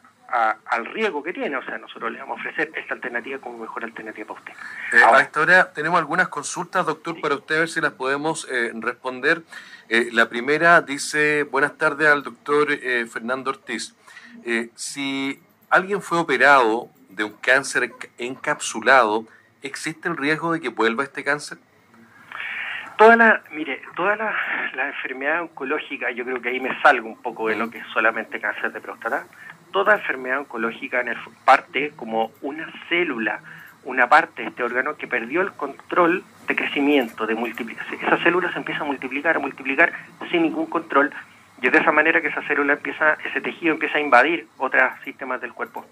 al 0.67 0.87
riesgo 0.87 1.23
que 1.23 1.33
tiene. 1.33 1.57
O 1.57 1.65
sea, 1.65 1.79
nosotros 1.79 2.13
le 2.13 2.19
vamos 2.19 2.39
a 2.39 2.41
ofrecer 2.41 2.73
esta 2.77 2.95
alternativa 2.95 3.39
como 3.39 3.59
mejor 3.59 3.85
alternativa 3.85 4.27
para 4.27 4.41
usted. 4.41 4.53
Eh, 4.93 5.03
a 5.03 5.21
esta 5.21 5.41
hora 5.41 5.73
tenemos 5.73 5.99
algunas 5.99 6.29
consultas, 6.29 6.85
doctor, 6.85 7.21
para 7.21 7.37
usted, 7.37 7.57
a 7.57 7.59
ver 7.61 7.69
si 7.69 7.81
las 7.81 7.93
podemos 7.93 8.47
eh, 8.51 8.73
responder. 8.75 9.43
Eh, 9.89 10.11
la 10.13 10.29
primera 10.29 10.83
dice, 10.83 11.45
buenas 11.45 11.79
tardes 11.79 12.09
al 12.09 12.23
doctor 12.23 12.69
Fernando 13.09 13.51
Ortiz. 13.51 13.95
si 14.75 15.41
alguien 15.71 16.03
fue 16.03 16.19
operado 16.19 16.91
de 17.17 17.25
un 17.25 17.33
cáncer 17.33 17.91
encapsulado, 18.19 19.25
¿existe 19.63 20.09
el 20.09 20.17
riesgo 20.17 20.53
de 20.53 20.61
que 20.61 20.69
vuelva 20.69 21.03
este 21.03 21.25
cáncer? 21.25 21.59
Toda 22.99 23.17
la, 23.17 23.43
mire, 23.51 23.83
toda 23.95 24.17
la, 24.17 24.35
la 24.75 24.89
enfermedad 24.89 25.43
oncológica, 25.43 26.11
yo 26.13 26.25
creo 26.25 26.41
que 26.41 26.51
ahí 26.51 26.61
me 26.61 26.81
salgo 26.83 27.09
un 27.09 27.21
poco 27.21 27.49
de 27.49 27.57
lo 27.57 27.71
que 27.71 27.79
es 27.79 27.87
solamente 27.89 28.41
cáncer 28.41 28.73
de 28.73 28.81
próstata, 28.81 29.27
toda 29.73 29.95
enfermedad 29.95 30.41
oncológica 30.41 31.01
en 31.01 31.09
el, 31.09 31.17
parte 31.45 31.93
como 31.97 32.33
una 32.43 32.71
célula, 32.89 33.41
una 33.85 34.09
parte 34.09 34.43
de 34.43 34.49
este 34.49 34.63
órgano 34.63 34.97
que 34.97 35.07
perdió 35.07 35.41
el 35.43 35.53
control 35.53 36.25
de 36.49 36.57
crecimiento, 36.57 37.27
de 37.27 37.35
multiplicación. 37.35 38.01
Esa 38.01 38.17
célula 38.19 38.53
se 38.53 38.59
empieza 38.59 38.83
a 38.83 38.85
multiplicar, 38.85 39.37
a 39.37 39.39
multiplicar 39.39 39.93
sin 40.31 40.43
ningún 40.43 40.67
control, 40.67 41.13
y 41.63 41.67
es 41.67 41.73
de 41.73 41.79
esa 41.79 41.93
manera 41.93 42.21
que 42.21 42.29
esa 42.29 42.43
célula 42.43 42.75
empieza, 42.75 43.15
ese 43.25 43.41
tejido 43.41 43.73
empieza 43.73 43.99
a 43.99 44.01
invadir 44.01 44.47
otros 44.59 44.83
sistemas 45.05 45.41
del 45.41 45.53
cuerpo. 45.53 45.87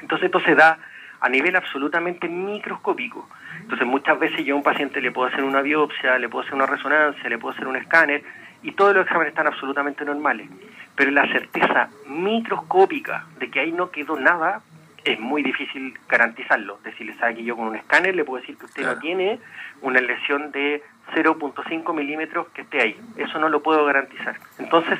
Entonces 0.00 0.26
esto 0.26 0.40
se 0.40 0.54
da 0.54 0.78
a 1.20 1.28
nivel 1.28 1.56
absolutamente 1.56 2.28
microscópico. 2.28 3.28
Entonces 3.60 3.86
muchas 3.86 4.18
veces 4.18 4.44
yo 4.44 4.54
a 4.54 4.58
un 4.58 4.62
paciente 4.62 5.00
le 5.00 5.10
puedo 5.10 5.28
hacer 5.28 5.44
una 5.44 5.62
biopsia, 5.62 6.18
le 6.18 6.28
puedo 6.28 6.42
hacer 6.42 6.54
una 6.54 6.66
resonancia, 6.66 7.28
le 7.28 7.38
puedo 7.38 7.54
hacer 7.54 7.66
un 7.66 7.76
escáner 7.76 8.22
y 8.62 8.72
todos 8.72 8.94
los 8.94 9.04
exámenes 9.04 9.32
están 9.32 9.46
absolutamente 9.46 10.04
normales. 10.04 10.48
Pero 10.94 11.10
la 11.10 11.26
certeza 11.30 11.88
microscópica 12.06 13.26
de 13.38 13.50
que 13.50 13.60
ahí 13.60 13.72
no 13.72 13.90
quedó 13.90 14.18
nada 14.18 14.62
es 15.04 15.18
muy 15.20 15.42
difícil 15.42 15.96
garantizarlo. 16.08 16.78
Decirle, 16.84 17.16
sabe 17.18 17.36
que 17.36 17.44
yo 17.44 17.56
con 17.56 17.68
un 17.68 17.76
escáner 17.76 18.14
le 18.14 18.24
puedo 18.24 18.40
decir 18.40 18.56
que 18.56 18.66
usted 18.66 18.84
no 18.84 18.98
tiene 18.98 19.38
una 19.80 20.00
lesión 20.00 20.50
de 20.50 20.82
0.5 21.14 21.94
milímetros 21.94 22.48
que 22.48 22.62
esté 22.62 22.82
ahí. 22.82 23.00
Eso 23.16 23.38
no 23.38 23.48
lo 23.48 23.62
puedo 23.62 23.84
garantizar. 23.84 24.36
Entonces, 24.58 24.98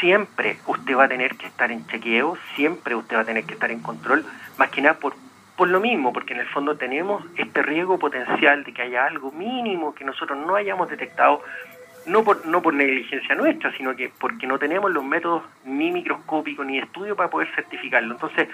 siempre 0.00 0.58
usted 0.66 0.96
va 0.96 1.04
a 1.04 1.08
tener 1.08 1.36
que 1.36 1.46
estar 1.46 1.70
en 1.70 1.86
chequeo, 1.86 2.36
siempre 2.54 2.94
usted 2.94 3.16
va 3.16 3.20
a 3.20 3.24
tener 3.24 3.44
que 3.44 3.54
estar 3.54 3.70
en 3.70 3.80
control, 3.80 4.24
más 4.58 4.70
que 4.70 4.80
nada 4.80 4.98
por, 4.98 5.14
por 5.56 5.68
lo 5.68 5.80
mismo, 5.80 6.12
porque 6.12 6.34
en 6.34 6.40
el 6.40 6.46
fondo 6.48 6.76
tenemos 6.76 7.24
este 7.36 7.62
riesgo 7.62 7.98
potencial 7.98 8.64
de 8.64 8.72
que 8.72 8.82
haya 8.82 9.06
algo 9.06 9.32
mínimo 9.32 9.94
que 9.94 10.04
nosotros 10.04 10.38
no 10.38 10.56
hayamos 10.56 10.88
detectado, 10.88 11.42
no 12.06 12.22
por, 12.22 12.46
no 12.46 12.60
por 12.62 12.74
negligencia 12.74 13.34
nuestra, 13.34 13.72
sino 13.76 13.96
que 13.96 14.10
porque 14.18 14.46
no 14.46 14.58
tenemos 14.58 14.90
los 14.90 15.04
métodos 15.04 15.42
ni 15.64 15.90
microscópicos 15.90 16.66
ni 16.66 16.78
estudios 16.78 17.16
para 17.16 17.30
poder 17.30 17.48
certificarlo. 17.54 18.14
Entonces, 18.14 18.48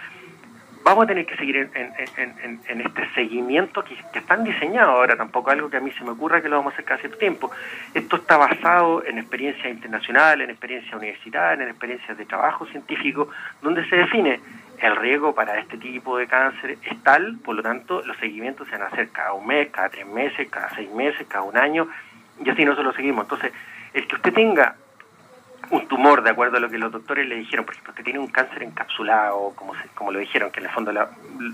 vamos 0.82 1.04
a 1.04 1.06
tener 1.06 1.26
que 1.26 1.36
seguir 1.36 1.56
en, 1.56 2.80
este 2.80 3.14
seguimiento 3.14 3.84
que, 3.84 3.96
están 4.18 4.44
diseñados 4.44 4.94
ahora, 4.94 5.16
tampoco 5.16 5.50
algo 5.50 5.70
que 5.70 5.76
a 5.76 5.80
mí 5.80 5.90
se 5.92 6.04
me 6.04 6.10
ocurra 6.10 6.40
que 6.40 6.48
lo 6.48 6.56
vamos 6.56 6.72
a 6.72 6.74
hacer 6.74 6.84
cada 6.84 7.00
cierto 7.00 7.18
tiempo. 7.18 7.50
Esto 7.94 8.16
está 8.16 8.36
basado 8.36 9.04
en 9.04 9.18
experiencias 9.18 9.66
internacionales, 9.66 10.44
en 10.44 10.50
experiencias 10.50 10.94
universitarias, 10.94 11.60
en 11.60 11.70
experiencias 11.70 12.16
de 12.16 12.24
trabajo 12.24 12.66
científico, 12.66 13.28
donde 13.62 13.88
se 13.88 13.96
define 13.96 14.40
el 14.80 14.96
riesgo 14.96 15.34
para 15.34 15.58
este 15.58 15.76
tipo 15.76 16.16
de 16.16 16.26
cáncer 16.26 16.78
es 16.82 17.02
tal, 17.02 17.36
por 17.44 17.54
lo 17.54 17.62
tanto, 17.62 18.02
los 18.02 18.16
seguimientos 18.16 18.66
se 18.68 18.72
van 18.72 18.82
a 18.82 18.86
hacer 18.86 19.10
cada 19.10 19.34
un 19.34 19.46
mes, 19.46 19.68
cada 19.70 19.90
tres 19.90 20.06
meses, 20.06 20.48
cada 20.48 20.70
seis 20.74 20.90
meses, 20.92 21.26
cada 21.28 21.42
un 21.42 21.56
año, 21.56 21.88
y 22.42 22.48
así 22.48 22.64
nosotros 22.64 22.86
lo 22.86 22.92
seguimos. 22.94 23.24
Entonces, 23.24 23.52
el 23.92 24.06
que 24.06 24.16
usted 24.16 24.32
tenga 24.32 24.76
un 25.70 25.86
tumor, 25.86 26.22
de 26.22 26.30
acuerdo 26.30 26.56
a 26.56 26.60
lo 26.60 26.68
que 26.68 26.78
los 26.78 26.90
doctores 26.90 27.28
le 27.28 27.36
dijeron, 27.36 27.64
por 27.64 27.74
ejemplo, 27.74 27.94
que 27.94 28.02
tiene 28.02 28.18
un 28.18 28.28
cáncer 28.28 28.62
encapsulado, 28.62 29.52
como, 29.54 29.74
como 29.94 30.12
lo 30.12 30.18
dijeron, 30.18 30.50
que 30.50 30.60
en 30.60 30.66
el 30.66 30.72
fondo 30.72 30.92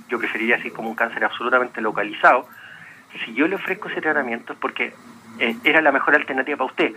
yo 0.09 0.19
preferiría 0.19 0.57
decir 0.57 0.73
como 0.73 0.88
un 0.88 0.95
cáncer 0.95 1.25
absolutamente 1.25 1.81
localizado, 1.81 2.49
si 3.25 3.35
yo 3.35 3.47
le 3.49 3.57
ofrezco 3.57 3.88
ese 3.88 4.01
tratamiento 4.01 4.53
es 4.53 4.59
porque 4.59 4.92
eh, 5.38 5.57
era 5.64 5.81
la 5.81 5.92
mejor 5.92 6.14
alternativa 6.14 6.57
para 6.57 6.71
usted. 6.71 6.92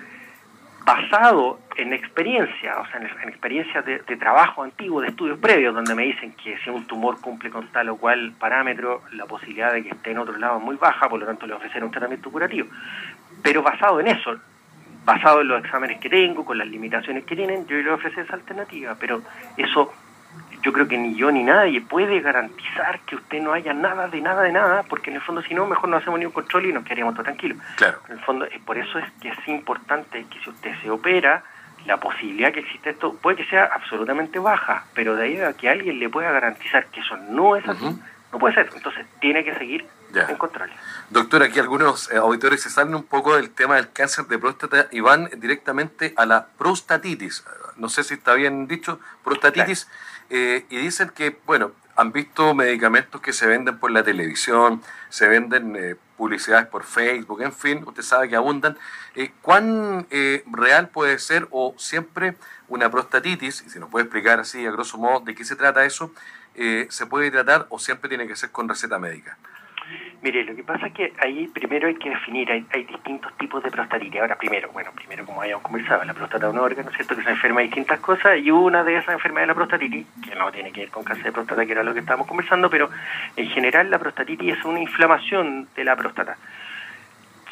basado 0.86 1.60
en 1.76 1.93
experiencia, 1.93 2.80
o 2.80 2.86
sea, 2.88 3.00
en, 3.00 3.30
experiencias 3.30 3.86
de, 3.86 4.00
trabajo 4.17 4.63
antiguo, 4.63 5.02
de 5.02 5.10
estudios 5.10 5.38
previos, 5.38 5.76
donde 5.76 5.93
me 5.93 6.04
dicen 6.04 6.34
que 6.34 6.58
si 6.60 6.69
un 6.69 6.86
tumor 6.88 7.22
cumple 7.22 7.50
con 7.52 7.67
tal 7.67 7.89
o 7.89 7.98
cual 7.98 8.34
parámetro, 8.39 9.04
la 9.12 9.26
posibilidad 9.26 9.72
de 9.72 9.84
que 9.84 9.89
esté 9.89 10.12
en 10.12 10.19
otro 10.19 10.38
lado 10.38 10.58
es 10.58 10.63
muy 10.63 10.78
baja, 10.78 11.08
por 11.08 11.19
lo 11.19 11.26
tanto 11.26 11.45
le 11.45 11.54
ofreceré 11.54 11.86
un 11.86 11.91
tratamiento 11.91 12.32
curativo. 12.32 12.69
Pero 13.43 13.62
basado 13.62 14.00
en 14.00 14.08
eso, 14.08 14.39
basado 15.05 15.41
en 15.41 15.47
los 15.47 15.63
exámenes 15.63 15.99
que 15.99 16.09
tengo, 16.09 16.45
con 16.45 16.57
las 16.57 16.67
limitaciones 16.67 17.25
que 17.25 17.35
tienen, 17.35 17.65
yo 17.67 17.77
le 17.77 17.91
ofrecer 17.91 18.25
esa 18.25 18.35
alternativa, 18.35 18.95
pero 18.99 19.21
eso 19.57 19.93
yo 20.62 20.73
creo 20.73 20.88
que 20.88 20.97
ni 20.97 21.15
yo 21.15 21.31
ni 21.31 21.43
nadie 21.43 21.81
puede 21.81 22.19
garantizar 22.19 22.99
que 23.01 23.15
usted 23.15 23.41
no 23.41 23.53
haya 23.53 23.73
nada 23.73 24.07
de 24.07 24.21
nada 24.21 24.43
de 24.43 24.51
nada, 24.51 24.83
porque 24.83 25.09
en 25.09 25.17
el 25.17 25.21
fondo 25.21 25.41
si 25.41 25.53
no, 25.53 25.65
mejor 25.65 25.89
no 25.89 25.97
hacemos 25.97 26.19
ni 26.19 26.25
un 26.25 26.31
control 26.31 26.65
y 26.65 26.73
nos 26.73 26.83
quedaríamos 26.83 27.13
todos 27.13 27.25
tranquilos. 27.25 27.57
Claro. 27.75 27.99
En 28.07 28.13
el 28.13 28.19
fondo, 28.19 28.45
es 28.45 28.59
por 28.62 28.77
eso 28.77 28.99
es 28.99 29.05
que 29.21 29.29
es 29.29 29.47
importante 29.47 30.25
que 30.29 30.39
si 30.39 30.49
usted 30.49 30.73
se 30.81 30.89
opera, 30.89 31.43
la 31.85 31.97
posibilidad 31.97 32.51
que 32.51 32.59
existe 32.59 32.89
esto 32.89 33.15
puede 33.15 33.38
que 33.38 33.45
sea 33.45 33.65
absolutamente 33.65 34.38
baja, 34.38 34.83
pero 34.93 35.15
de 35.15 35.23
ahí 35.23 35.39
a 35.39 35.53
que 35.53 35.69
alguien 35.69 35.99
le 35.99 36.09
pueda 36.09 36.31
garantizar 36.31 36.85
que 36.88 36.99
eso 36.99 37.15
no 37.29 37.55
es 37.55 37.67
así, 37.67 37.85
no 38.31 38.39
puede 38.39 38.55
ser. 38.55 38.69
Entonces 38.75 39.05
tiene 39.21 39.43
que 39.43 39.55
seguir 39.55 39.85
en 40.13 40.36
control. 40.38 40.69
Doctor, 41.10 41.43
aquí 41.43 41.60
algunos 41.60 42.12
eh, 42.12 42.17
auditores 42.17 42.62
se 42.62 42.69
salen 42.69 42.95
un 42.95 43.04
poco 43.04 43.36
del 43.36 43.50
tema 43.50 43.76
del 43.76 43.91
cáncer 43.91 44.26
de 44.26 44.38
próstata 44.38 44.88
y 44.91 45.00
van 45.00 45.30
directamente 45.38 46.13
a 46.17 46.26
la 46.26 46.48
prostatitis. 46.58 47.43
No 47.78 47.89
sé 47.89 48.04
si 48.04 48.15
está 48.15 48.34
bien 48.34 48.67
dicho, 48.67 49.00
prostatitis. 49.24 49.88
Eh, 50.30 50.65
y 50.69 50.78
dicen 50.78 51.10
que, 51.10 51.38
bueno, 51.45 51.72
han 51.95 52.12
visto 52.12 52.54
medicamentos 52.54 53.19
que 53.19 53.34
se 53.34 53.48
venden 53.48 53.80
por 53.80 53.91
la 53.91 54.04
televisión, 54.04 54.82
se 55.10 55.28
venden 55.28 55.76
eh, 55.76 55.95
publicidades 56.17 56.67
por 56.67 56.84
Facebook, 56.84 57.41
en 57.41 57.52
fin, 57.52 57.84
usted 57.86 58.04
sabe 58.04 58.30
que 58.30 58.36
abundan. 58.36 58.78
Eh, 59.15 59.32
¿Cuán 59.41 60.08
real 60.52 60.89
puede 60.89 61.17
ser 61.19 61.48
o 61.52 61.74
siempre 61.78 62.38
una 62.67 62.91
prostatitis, 62.91 63.63
y 63.65 63.69
si 63.69 63.80
nos 63.80 63.89
puede 63.89 64.04
explicar 64.04 64.39
así 64.39 64.65
a 64.65 64.72
grosso 64.72 64.98
modo 64.98 65.22
de 65.22 65.34
qué 65.34 65.43
se 65.43 65.56
trata 65.56 65.84
eso, 65.86 66.13
se 66.54 67.06
puede 67.06 67.32
tratar 67.32 67.67
o 67.69 67.80
siempre 67.80 68.10
tiene 68.10 68.28
que 68.28 68.36
ser 68.36 68.52
con 68.52 68.69
receta 68.69 69.00
médica? 69.00 69.38
Mire, 70.21 70.43
lo 70.43 70.53
que 70.53 70.63
pasa 70.63 70.88
es 70.88 70.93
que 70.93 71.13
ahí 71.19 71.47
primero 71.47 71.88
hay 71.88 71.95
que 71.95 72.10
definir, 72.10 72.51
hay, 72.51 72.84
distintos 72.84 73.32
tipos 73.38 73.63
de 73.63 73.71
prostatitis. 73.71 74.19
Ahora, 74.19 74.36
primero, 74.36 74.69
bueno, 74.71 74.91
primero 74.93 75.25
como 75.25 75.41
habíamos 75.41 75.63
conversado, 75.63 76.03
la 76.03 76.13
próstata 76.13 76.47
es 76.47 76.53
un 76.53 76.60
órgano, 76.60 76.91
¿cierto? 76.91 77.15
Que 77.15 77.23
se 77.23 77.29
enferma 77.29 77.62
de 77.62 77.67
distintas 77.67 77.99
cosas 78.01 78.38
y 78.38 78.51
una 78.51 78.84
de 78.84 78.97
esas 78.97 79.13
enfermedades 79.13 79.47
de 79.47 79.53
la 79.53 79.55
prostatitis, 79.55 80.08
que 80.27 80.36
no 80.36 80.51
tiene 80.51 80.73
que 80.73 80.82
ver 80.82 80.89
con 80.89 81.05
cáncer 81.05 81.25
de 81.25 81.32
próstata, 81.32 81.65
que 81.65 81.71
era 81.71 81.84
lo 81.84 81.93
que 81.93 82.01
estábamos 82.01 82.27
conversando, 82.27 82.69
pero 82.69 82.89
en 83.38 83.49
general 83.49 83.89
la 83.89 83.99
prostatitis 83.99 84.58
es 84.58 84.65
una 84.65 84.82
inflamación 84.82 85.69
de 85.75 85.84
la 85.86 85.95
próstata 85.95 86.38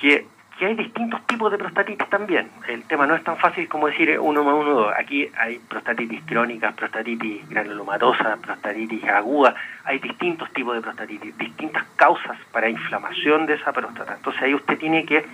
que 0.02 0.26
que 0.58 0.66
hay 0.66 0.76
distintos 0.76 1.26
tipos 1.28 1.52
de 1.52 1.58
prostatitis 1.58 2.10
también. 2.10 2.50
El 2.68 2.84
tema 2.84 3.06
no 3.06 3.16
es 3.16 3.24
tan 3.24 3.38
fácil 3.38 3.68
como 3.68 3.88
decir 3.88 4.20
uno 4.20 4.44
más 4.44 4.56
uno, 4.56 4.74
dos. 4.74 4.94
Aquí 4.98 5.30
hay 5.38 5.60
prostatitis 5.60 6.24
crónica, 6.26 6.72
prostatitis 6.72 7.48
granulomatosa, 7.48 8.38
prostatitis 8.38 9.04
aguda. 9.06 9.56
Hay 9.84 10.00
distintos 10.00 10.52
tipos 10.54 10.76
de 10.76 10.82
prostatitis, 10.82 11.38
distintas 11.38 11.86
causas 11.96 12.38
para 12.52 12.70
inflamación 12.70 13.46
de 13.46 13.54
esa 13.54 13.72
próstata. 13.72 14.16
Entonces 14.16 14.42
ahí 14.42 14.56
usted 14.56 14.78
tiene 14.80 15.06
que 15.06 15.26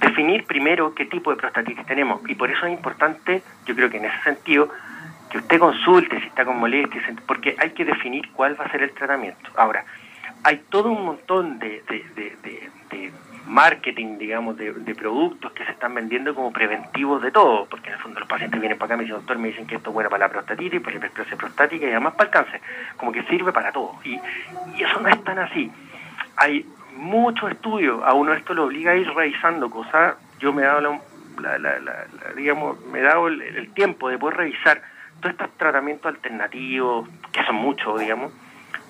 definir 0.00 0.44
primero 0.44 0.94
qué 0.94 1.04
tipo 1.06 1.30
de 1.30 1.36
prostatitis 1.36 1.84
tenemos. 1.86 2.20
Y 2.28 2.36
por 2.36 2.50
eso 2.50 2.66
es 2.66 2.72
importante, 2.72 3.42
yo 3.66 3.74
creo 3.74 3.90
que 3.90 3.96
en 3.96 4.04
ese 4.04 4.22
sentido, 4.22 4.70
que 5.30 5.38
usted 5.38 5.58
consulte 5.58 6.20
si 6.20 6.26
está 6.26 6.44
con 6.44 6.58
molestias, 6.58 7.04
porque 7.26 7.56
hay 7.58 7.70
que 7.70 7.84
definir 7.84 8.30
cuál 8.32 8.58
va 8.58 8.64
a 8.66 8.70
ser 8.70 8.82
el 8.82 8.92
tratamiento. 8.92 9.50
Ahora, 9.56 9.84
hay 10.44 10.62
todo 10.68 10.90
un 10.90 11.04
montón 11.04 11.58
de, 11.58 11.82
de, 11.88 12.04
de 12.14 12.70
marketing, 13.46 14.18
digamos, 14.18 14.56
de, 14.56 14.72
productos 14.94 15.52
que 15.52 15.64
se 15.64 15.72
están 15.72 15.94
vendiendo 15.94 16.34
como 16.34 16.52
preventivos 16.52 17.22
de 17.22 17.30
todo, 17.30 17.66
porque 17.66 17.88
en 17.88 17.94
el 17.94 18.00
fondo 18.00 18.20
los 18.20 18.28
pacientes 18.28 18.60
vienen 18.60 18.78
para 18.78 18.86
acá 18.86 18.96
me 18.96 19.04
dicen, 19.04 19.16
doctor, 19.18 19.38
me 19.38 19.48
dicen 19.48 19.66
que 19.66 19.76
esto 19.76 19.90
es 19.90 19.94
bueno 19.94 20.10
para 20.10 20.26
la 20.26 20.32
prostatitis, 20.32 20.80
para 20.80 20.92
la 20.92 20.98
hiperplasia 20.98 21.36
prostática 21.36 21.86
y 21.86 21.90
además 21.90 22.14
para 22.14 22.24
el 22.24 22.30
cáncer, 22.30 22.60
como 22.96 23.12
que 23.12 23.22
sirve 23.24 23.52
para 23.52 23.72
todo. 23.72 23.94
Y, 24.04 24.20
eso 24.82 25.00
no 25.00 25.08
es 25.08 25.24
tan 25.24 25.38
así. 25.38 25.70
Hay 26.36 26.66
muchos 26.96 27.50
estudios, 27.50 28.02
a 28.04 28.14
uno 28.14 28.32
esto 28.32 28.54
lo 28.54 28.64
obliga 28.64 28.92
a 28.92 28.96
ir 28.96 29.12
revisando 29.12 29.70
cosas, 29.70 30.16
yo 30.38 30.52
me 30.52 30.62
he 30.62 30.66
dado, 30.66 31.00
la, 31.40 32.06
digamos, 32.36 32.80
me 32.86 33.00
he 33.00 33.02
dado 33.02 33.28
el 33.28 33.72
tiempo 33.74 34.08
de 34.08 34.18
poder 34.18 34.36
revisar 34.38 34.82
todos 35.20 35.32
estos 35.32 35.50
tratamientos 35.56 36.14
alternativos, 36.14 37.08
que 37.32 37.44
son 37.44 37.56
muchos, 37.56 38.00
digamos, 38.00 38.32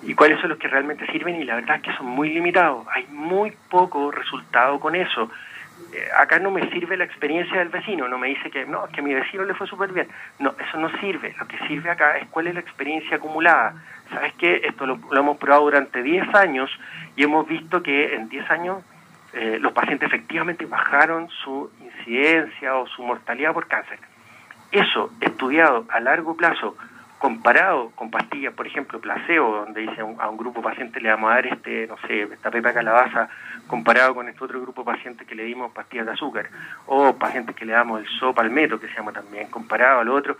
y 0.03 0.15
cuáles 0.15 0.39
son 0.39 0.49
los 0.49 0.57
que 0.57 0.67
realmente 0.67 1.05
sirven 1.11 1.35
y 1.35 1.43
la 1.43 1.55
verdad 1.55 1.77
es 1.77 1.83
que 1.83 1.93
son 1.93 2.07
muy 2.07 2.29
limitados. 2.29 2.85
Hay 2.93 3.05
muy 3.11 3.51
poco 3.69 4.11
resultado 4.11 4.79
con 4.79 4.95
eso. 4.95 5.29
Eh, 5.93 6.07
acá 6.17 6.39
no 6.39 6.51
me 6.51 6.69
sirve 6.71 6.97
la 6.97 7.03
experiencia 7.03 7.59
del 7.59 7.69
vecino, 7.69 8.07
no 8.07 8.17
me 8.17 8.29
dice 8.29 8.49
que 8.49 8.65
no, 8.65 8.87
que 8.87 9.01
a 9.01 9.03
mi 9.03 9.13
vecino 9.13 9.43
le 9.43 9.53
fue 9.53 9.67
súper 9.67 9.91
bien. 9.91 10.07
No, 10.39 10.55
eso 10.57 10.77
no 10.77 10.89
sirve. 10.99 11.35
Lo 11.39 11.47
que 11.47 11.57
sirve 11.67 11.89
acá 11.89 12.17
es 12.17 12.27
cuál 12.29 12.47
es 12.47 12.53
la 12.53 12.61
experiencia 12.61 13.17
acumulada. 13.17 13.75
¿Sabes 14.09 14.33
qué? 14.37 14.61
Esto 14.63 14.85
lo, 14.85 14.99
hemos 15.11 15.37
probado 15.37 15.63
durante 15.63 16.01
10 16.01 16.33
años 16.35 16.69
y 17.15 17.23
hemos 17.23 17.47
visto 17.47 17.83
que 17.83 18.15
en 18.15 18.27
10 18.29 18.49
años 18.49 18.83
eh, 19.33 19.57
los 19.61 19.71
pacientes 19.71 20.07
efectivamente 20.07 20.65
bajaron 20.65 21.29
su 21.43 21.71
incidencia 21.81 22.75
o 22.75 22.87
su 22.87 23.03
mortalidad 23.03 23.53
por 23.53 23.67
cáncer. 23.67 23.99
Eso, 24.71 25.11
estudiado 25.19 25.85
a 25.89 25.99
largo 25.99 26.35
plazo 26.35 26.75
comparado 27.21 27.91
con 27.91 28.09
pastillas, 28.09 28.51
por 28.55 28.65
ejemplo, 28.65 28.99
placebo, 28.99 29.57
donde 29.57 29.81
dice 29.81 30.01
a 30.01 30.27
un, 30.27 30.37
grupo 30.37 30.59
paciente 30.59 30.99
le 30.99 31.11
vamos 31.11 31.29
a 31.29 31.35
dar 31.35 31.45
este, 31.45 31.85
no 31.85 31.95
sé, 32.07 32.23
esta 32.23 32.49
pepa 32.49 32.73
calabaza, 32.73 33.29
comparado 33.67 34.15
con 34.15 34.27
este 34.27 34.43
otro 34.43 34.59
grupo 34.59 34.83
paciente 34.83 35.23
que 35.23 35.35
le 35.35 35.43
dimos 35.43 35.71
pastillas 35.71 36.07
de 36.07 36.13
azúcar, 36.13 36.49
o 36.87 37.13
pacientes 37.13 37.55
que 37.55 37.63
le 37.63 37.73
damos 37.73 38.01
el 38.01 38.07
sopalmeto, 38.07 38.79
que 38.79 38.87
se 38.87 38.95
llama 38.95 39.11
también, 39.11 39.51
comparado 39.51 39.99
al 39.99 40.09
otro, 40.09 40.35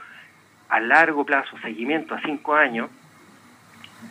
a 0.69 0.79
largo 0.79 1.23
plazo, 1.23 1.55
seguimiento 1.59 2.15
a 2.15 2.21
cinco 2.21 2.55
años, 2.55 2.89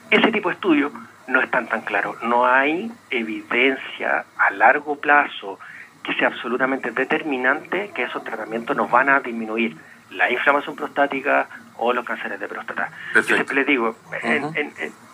ese 0.09 0.31
tipo 0.31 0.49
de 0.49 0.55
estudios 0.55 0.93
no 1.27 1.41
están 1.41 1.67
tan 1.67 1.81
claros. 1.81 2.23
No 2.23 2.47
hay 2.47 2.93
evidencia 3.11 4.27
a 4.39 4.51
largo 4.53 4.95
plazo 4.95 5.59
que 6.05 6.15
sea 6.15 6.29
absolutamente 6.29 6.93
determinante 6.93 7.91
que 7.93 8.05
esos 8.05 8.23
tratamientos 8.23 8.77
nos 8.77 8.89
van 8.89 9.09
a 9.09 9.19
disminuir 9.19 9.77
la 10.11 10.31
inflamación 10.31 10.77
prostática 10.77 11.49
o 11.81 11.93
los 11.93 12.05
cánceres 12.05 12.39
de 12.39 12.47
próstata. 12.47 12.91
Yo 13.15 13.23
siempre 13.23 13.57
les 13.57 13.67
digo, 13.67 13.97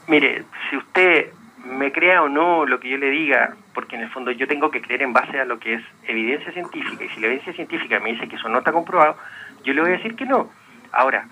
mire, 0.08 0.44
si 0.68 0.76
usted 0.76 1.32
me 1.64 1.90
crea 1.92 2.22
o 2.22 2.28
no 2.28 2.66
lo 2.66 2.78
que 2.78 2.90
yo 2.90 2.96
le 2.96 3.10
diga, 3.10 3.54
porque 3.72 3.96
en 3.96 4.02
el 4.02 4.10
fondo 4.10 4.30
yo 4.30 4.46
tengo 4.46 4.70
que 4.70 4.82
creer 4.82 5.02
en 5.02 5.12
base 5.12 5.40
a 5.40 5.44
lo 5.44 5.58
que 5.58 5.74
es 5.74 5.82
evidencia 6.04 6.52
científica, 6.52 7.04
y 7.04 7.08
si 7.08 7.20
la 7.20 7.26
evidencia 7.28 7.52
científica 7.54 8.00
me 8.00 8.12
dice 8.12 8.28
que 8.28 8.36
eso 8.36 8.48
no 8.48 8.58
está 8.58 8.72
comprobado, 8.72 9.16
yo 9.64 9.72
le 9.74 9.80
voy 9.80 9.90
a 9.90 9.96
decir 9.96 10.14
que 10.14 10.26
no. 10.26 10.50
Ahora, 10.92 11.26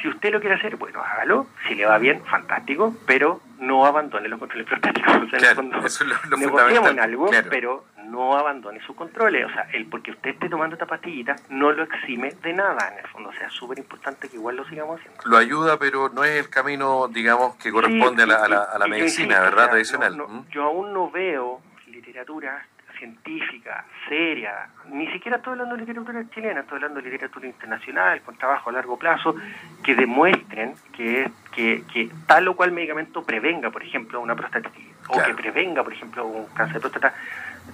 si 0.00 0.08
usted 0.08 0.32
lo 0.32 0.40
quiere 0.40 0.56
hacer, 0.56 0.76
bueno, 0.76 1.00
hágalo. 1.02 1.46
Si 1.66 1.74
le 1.74 1.86
va 1.86 1.98
bien, 1.98 2.22
fantástico, 2.24 2.94
pero 3.06 3.40
no 3.58 3.84
abandone 3.84 4.28
los 4.28 4.38
controles 4.38 4.66
prostáticos. 4.66 5.16
O 5.16 5.28
sea, 5.30 5.52
en 5.52 5.74
eso 5.84 6.04
es 6.04 6.90
en 6.90 7.00
algo, 7.00 7.30
pero 7.50 7.84
no 8.04 8.36
abandone 8.36 8.80
sus 8.84 8.96
controles. 8.96 9.46
O 9.46 9.50
sea, 9.50 9.68
el 9.72 9.86
porque 9.86 10.12
usted 10.12 10.30
esté 10.30 10.48
tomando 10.48 10.74
esta 10.74 10.86
pastillita 10.86 11.36
no 11.50 11.72
lo 11.72 11.82
exime 11.84 12.32
de 12.42 12.52
nada, 12.52 12.92
en 12.92 12.98
el 12.98 13.06
fondo. 13.10 13.30
O 13.30 13.32
sea, 13.32 13.46
es 13.46 13.52
súper 13.52 13.78
importante 13.78 14.28
que 14.28 14.36
igual 14.36 14.56
lo 14.56 14.68
sigamos 14.68 15.00
haciendo. 15.00 15.22
Lo 15.24 15.36
ayuda, 15.36 15.78
pero 15.78 16.08
no 16.08 16.24
es 16.24 16.38
el 16.38 16.50
camino, 16.50 17.08
digamos, 17.08 17.56
que 17.56 17.70
corresponde 17.70 18.22
a 18.22 18.26
la, 18.26 18.36
a 18.64 18.78
la, 18.78 18.86
medicina, 18.86 19.40
¿verdad? 19.40 19.70
Tradicional. 19.70 20.16
¿Mm? 20.16 20.48
yo 20.50 20.64
aún 20.64 20.92
no 20.92 21.10
veo 21.10 21.60
literatura 21.86 22.66
científica, 22.98 23.84
seria, 24.08 24.68
ni 24.90 25.06
siquiera 25.12 25.38
estoy 25.38 25.52
hablando 25.52 25.76
de 25.76 25.82
literatura 25.82 26.24
chilena, 26.30 26.60
estoy 26.60 26.76
hablando 26.76 27.00
de 27.00 27.10
literatura 27.10 27.46
internacional, 27.46 28.20
con 28.22 28.36
trabajo 28.36 28.70
a 28.70 28.72
largo 28.72 28.98
plazo, 28.98 29.34
que 29.82 29.94
demuestren 29.94 30.74
que, 30.92 31.30
que, 31.54 31.84
que 31.92 32.10
tal 32.26 32.48
o 32.48 32.56
cual 32.56 32.72
medicamento 32.72 33.22
prevenga, 33.22 33.70
por 33.70 33.82
ejemplo, 33.82 34.20
una 34.20 34.34
prostatitis, 34.34 34.86
o 35.08 35.22
que 35.22 35.34
prevenga, 35.34 35.82
por 35.82 35.92
ejemplo, 35.92 36.26
un 36.26 36.46
cáncer 36.54 36.74
de 36.74 36.80
próstata, 36.80 37.14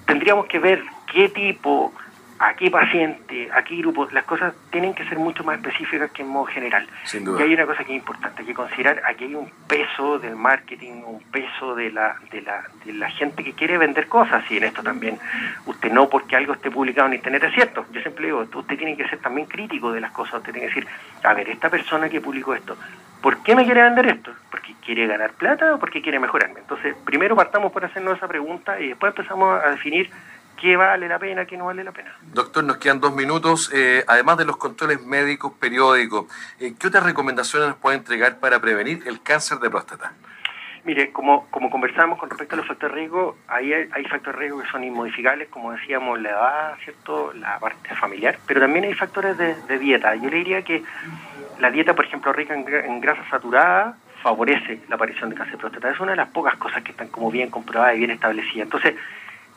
tendríamos 0.05 0.45
que 0.45 0.59
ver 0.59 0.83
qué 1.11 1.29
tipo 1.29 1.93
a 2.37 2.53
qué 2.55 2.69
paciente, 2.69 3.49
a 3.53 3.63
qué 3.63 3.77
grupo, 3.77 4.07
las 4.11 4.25
cosas 4.25 4.53
tienen 4.69 4.93
que 4.93 5.07
ser 5.07 5.17
mucho 5.17 5.43
más 5.43 5.57
específicas 5.57 6.11
que 6.11 6.21
en 6.21 6.29
modo 6.29 6.45
general. 6.45 6.87
Y 7.13 7.41
hay 7.41 7.53
una 7.53 7.65
cosa 7.65 7.83
que 7.83 7.93
es 7.93 7.99
importante, 7.99 8.41
hay 8.41 8.47
que 8.47 8.53
considerar, 8.53 9.01
aquí 9.05 9.25
hay 9.25 9.35
un 9.35 9.49
peso 9.67 10.19
del 10.19 10.35
marketing, 10.35 11.03
un 11.05 11.21
peso 11.31 11.75
de 11.75 11.91
la, 11.91 12.17
de 12.31 12.41
la, 12.41 12.63
de 12.83 12.93
la 12.93 13.09
gente 13.09 13.43
que 13.43 13.53
quiere 13.53 13.77
vender 13.77 14.07
cosas, 14.07 14.43
y 14.51 14.57
en 14.57 14.65
esto 14.65 14.83
también, 14.83 15.17
usted 15.65 15.91
no 15.91 16.09
porque 16.09 16.35
algo 16.35 16.53
esté 16.53 16.69
publicado 16.69 17.07
en 17.07 17.15
internet 17.15 17.43
es 17.43 17.53
cierto, 17.53 17.85
yo 17.91 18.01
siempre 18.01 18.25
digo, 18.25 18.45
usted 18.53 18.77
tiene 18.77 18.97
que 18.97 19.07
ser 19.07 19.19
también 19.19 19.47
crítico 19.47 19.91
de 19.93 20.01
las 20.01 20.11
cosas, 20.11 20.35
usted 20.35 20.51
tiene 20.51 20.67
que 20.67 20.75
decir, 20.75 20.87
a 21.23 21.33
ver, 21.33 21.49
esta 21.49 21.69
persona 21.69 22.09
que 22.09 22.19
publicó 22.19 22.53
esto, 22.53 22.75
¿por 23.21 23.41
qué 23.43 23.55
me 23.55 23.63
quiere 23.63 23.81
vender 23.81 24.07
esto? 24.07 24.31
¿Porque 24.51 24.75
quiere 24.85 25.07
ganar 25.07 25.31
plata 25.31 25.73
o 25.75 25.79
porque 25.79 26.01
quiere 26.01 26.19
mejorarme? 26.19 26.59
Entonces, 26.59 26.95
primero 27.05 27.35
partamos 27.35 27.71
por 27.71 27.85
hacernos 27.85 28.17
esa 28.17 28.27
pregunta 28.27 28.79
y 28.79 28.89
después 28.89 29.11
empezamos 29.11 29.63
a 29.63 29.71
definir 29.71 30.11
qué 30.59 30.75
vale 30.75 31.07
la 31.07 31.19
pena, 31.19 31.45
qué 31.45 31.57
no 31.57 31.65
vale 31.65 31.83
la 31.83 31.91
pena. 31.91 32.15
Doctor, 32.33 32.63
nos 32.63 32.77
quedan 32.77 32.99
dos 32.99 33.15
minutos. 33.15 33.71
Eh, 33.73 34.03
además 34.07 34.37
de 34.37 34.45
los 34.45 34.57
controles 34.57 35.01
médicos 35.01 35.53
periódicos, 35.59 36.25
eh, 36.59 36.73
¿qué 36.79 36.87
otras 36.87 37.03
recomendaciones 37.03 37.69
nos 37.69 37.77
puede 37.77 37.97
entregar 37.97 38.39
para 38.39 38.59
prevenir 38.59 39.03
el 39.05 39.21
cáncer 39.21 39.59
de 39.59 39.69
próstata? 39.69 40.13
Mire, 40.83 41.11
como, 41.11 41.47
como 41.49 41.71
conversamos 41.71 42.19
con 42.19 42.29
respecto 42.29 42.53
a 42.53 42.57
los 42.57 42.67
factores 42.67 42.93
de 42.93 42.99
riesgo, 43.01 43.37
ahí 43.47 43.73
hay, 43.73 43.89
hay, 43.91 44.05
factores 44.05 44.35
de 44.35 44.39
riesgo 44.39 44.61
que 44.61 44.67
son 44.67 44.83
inmodificables, 44.83 45.49
como 45.49 45.71
decíamos, 45.71 46.21
la 46.21 46.29
edad, 46.29 46.75
¿cierto? 46.83 47.33
La 47.33 47.57
parte 47.57 47.95
familiar, 47.95 48.37
pero 48.45 48.61
también 48.61 48.85
hay 48.85 48.93
factores 48.93 49.35
de, 49.35 49.55
de 49.55 49.79
dieta. 49.79 50.13
Yo 50.15 50.29
le 50.29 50.37
diría 50.37 50.61
que 50.61 50.83
la 51.59 51.71
dieta, 51.71 51.95
por 51.95 52.05
ejemplo, 52.05 52.31
rica 52.33 52.53
en, 52.53 52.67
en 52.71 53.01
grasa 53.01 53.27
saturada, 53.31 53.97
favorece 54.21 54.81
la 54.87 54.95
aparición 54.95 55.29
de 55.31 55.35
cáncer 55.35 55.55
de 55.55 55.61
próstata. 55.61 55.89
Es 55.89 55.99
una 55.99 56.11
de 56.11 56.17
las 56.17 56.29
pocas 56.29 56.55
cosas 56.57 56.83
que 56.83 56.91
están 56.91 57.07
como 57.07 57.31
bien 57.31 57.49
comprobadas 57.49 57.95
y 57.95 57.99
bien 57.99 58.11
establecidas. 58.11 58.65
Entonces, 58.65 58.95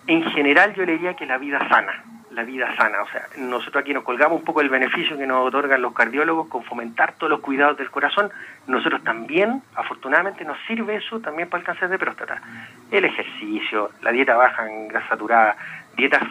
en 0.09 0.25
general 0.25 0.75
yo 0.75 0.85
le 0.85 0.93
diría 0.93 1.15
que 1.15 1.27
la 1.27 1.37
vida 1.37 1.59
sana, 1.69 2.03
la 2.31 2.43
vida 2.43 2.75
sana. 2.77 3.03
O 3.03 3.09
sea, 3.09 3.27
nosotros 3.37 3.83
aquí 3.83 3.93
nos 3.93 4.05
colgamos 4.05 4.39
un 4.39 4.45
poco 4.45 4.63
el 4.63 4.71
beneficio 4.71 5.19
que 5.19 5.27
nos 5.27 5.47
otorgan 5.47 5.83
los 5.83 5.93
cardiólogos 5.93 6.49
con 6.49 6.65
fomentar 6.65 7.13
todos 7.13 7.31
los 7.31 7.41
cuidados 7.41 7.77
del 7.77 7.91
corazón. 7.91 8.31
Nosotros 8.67 9.05
también, 9.05 9.63
afortunadamente, 9.75 10.47
nos 10.47 10.57
sirve 10.67 10.97
eso 10.97 11.21
también 11.21 11.51
para 11.51 11.61
el 11.61 11.67
cáncer 11.67 11.91
de 11.91 11.99
próstata. 11.99 12.41
El 12.91 13.05
ejercicio, 13.05 13.91
la 14.01 14.11
dieta 14.11 14.35
baja 14.35 14.67
en 14.67 14.89
grasa 14.89 15.09
saturada, 15.09 15.57
dietas 15.95 16.23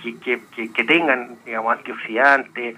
que, 0.00 0.40
que, 0.54 0.72
que 0.72 0.84
tengan, 0.84 1.36
digamos, 1.44 1.76
antioxidantes, 1.76 2.76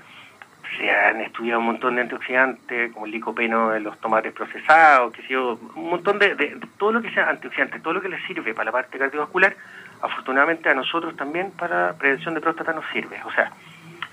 se 0.78 0.90
han 0.90 1.20
estudiado 1.20 1.60
un 1.60 1.66
montón 1.66 1.96
de 1.96 2.02
antioxidantes, 2.02 2.92
como 2.92 3.06
el 3.06 3.12
licopeno 3.12 3.70
de 3.70 3.80
los 3.80 3.98
tomates 4.00 4.32
procesados, 4.32 5.12
que 5.12 5.36
un 5.36 5.90
montón 5.90 6.18
de, 6.18 6.34
de, 6.34 6.58
todo 6.78 6.92
lo 6.92 7.02
que 7.02 7.10
sea 7.10 7.28
antioxidante, 7.28 7.80
todo 7.80 7.94
lo 7.94 8.00
que 8.00 8.08
les 8.08 8.24
sirve 8.26 8.54
para 8.54 8.66
la 8.66 8.72
parte 8.72 8.98
cardiovascular, 8.98 9.54
afortunadamente 10.02 10.68
a 10.68 10.74
nosotros 10.74 11.16
también 11.16 11.50
para 11.52 11.94
prevención 11.94 12.34
de 12.34 12.40
próstata 12.40 12.72
nos 12.72 12.84
sirve. 12.92 13.20
O 13.24 13.32
sea, 13.32 13.50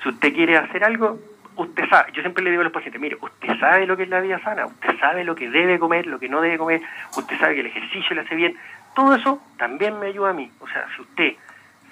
si 0.02 0.10
usted 0.10 0.34
quiere 0.34 0.58
hacer 0.58 0.84
algo, 0.84 1.19
usted 1.56 1.88
sabe, 1.89 2.12
yo 2.13 2.22
siempre 2.22 2.43
le 2.43 2.50
digo 2.52 2.62
a 2.62 2.65
los 2.65 2.74
pacientes, 2.74 3.02
mire, 3.02 3.17
usted 3.19 3.60
sabe 3.60 3.86
lo 3.86 3.96
que 3.96 4.04
es 4.04 4.10
la 4.10 4.22
vida 4.22 4.39
sana, 4.39 4.65
usted 4.65 5.00
sabe 5.00 5.24
lo 5.24 5.36
que 5.36 5.50
debe 5.50 5.80
comer, 5.80 6.08
lo 6.08 6.19
que 6.19 6.30
no 6.30 6.41
debe 6.41 6.58
comer, 6.58 6.82
usted 7.15 7.39
sabe 7.39 7.56
que 7.56 7.62
el 7.62 7.67
ejercicio 7.67 8.15
le 8.15 8.22
hace 8.22 8.36
bien, 8.36 8.58
todo 8.96 9.15
eso 9.15 9.41
también 9.58 10.00
me 10.00 10.08
ayuda 10.08 10.30
a 10.30 10.34
mí. 10.34 10.52
O 10.60 10.67
sea, 10.67 10.86
si 10.96 11.02
usted 11.02 11.34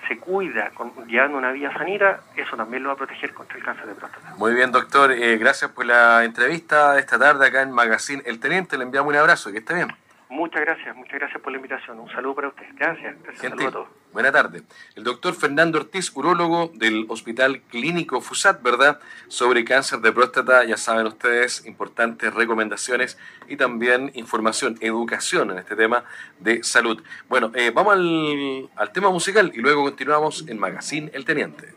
se 0.08 0.18
cuida 0.18 0.72
con, 0.72 0.92
llevando 1.08 1.38
una 1.38 1.52
vida 1.52 1.72
sanita, 1.74 2.22
eso 2.36 2.56
también 2.56 2.84
lo 2.84 2.90
va 2.90 2.94
a 2.94 2.98
proteger 2.98 3.34
contra 3.34 3.58
el 3.58 3.64
cáncer 3.64 3.88
de 3.88 3.96
próstata. 3.96 4.34
Muy 4.38 4.54
bien, 4.54 4.72
doctor. 4.72 5.12
Eh, 5.12 5.38
gracias 5.38 5.72
por 5.72 5.86
la 5.86 6.24
entrevista 6.24 6.98
esta 7.00 7.20
tarde 7.20 7.48
acá 7.48 7.62
en 7.62 7.72
Magazine 7.72 8.22
El 8.26 8.40
Teniente. 8.40 8.78
Le 8.78 8.84
enviamos 8.84 9.14
un 9.14 9.20
abrazo. 9.20 9.52
Que 9.52 9.60
esté 9.60 9.76
bien. 9.76 9.90
Muchas 10.32 10.62
gracias, 10.62 10.96
muchas 10.96 11.20
gracias 11.20 11.42
por 11.42 11.52
la 11.52 11.58
invitación. 11.58 12.00
Un 12.00 12.10
saludo 12.10 12.36
para 12.36 12.48
usted. 12.48 12.64
Gracias. 12.76 13.22
gracias 13.22 13.50
Saludo 13.50 13.68
a 13.68 13.72
todos. 13.72 13.88
Buena 14.14 14.32
tarde. 14.32 14.62
El 14.96 15.04
doctor 15.04 15.34
Fernando 15.34 15.78
Ortiz, 15.78 16.10
urólogo 16.16 16.72
del 16.74 17.06
Hospital 17.10 17.62
Clínico 17.64 18.22
FUSAT, 18.22 18.64
¿verdad? 18.64 19.02
Sobre 19.28 19.66
cáncer 19.66 20.00
de 20.00 20.14
próstata, 20.14 20.64
ya 20.64 20.78
saben 20.78 21.06
ustedes, 21.06 21.66
importantes 21.66 22.34
recomendaciones 22.34 23.18
y 23.50 23.58
también 23.58 24.10
información, 24.16 24.78
educación 24.80 25.52
en 25.52 25.58
este 25.58 25.76
tema 25.76 26.06
de 26.40 26.64
salud. 26.64 27.04
Bueno, 27.28 27.52
eh, 27.54 27.72
vamos 27.72 27.94
al, 27.94 28.70
al 28.78 28.94
tema 28.94 29.10
musical 29.10 29.52
y 29.54 29.58
luego 29.58 29.84
continuamos 29.84 30.48
en 30.48 30.58
Magazine 30.58 31.12
El 31.14 31.26
Teniente. 31.26 31.74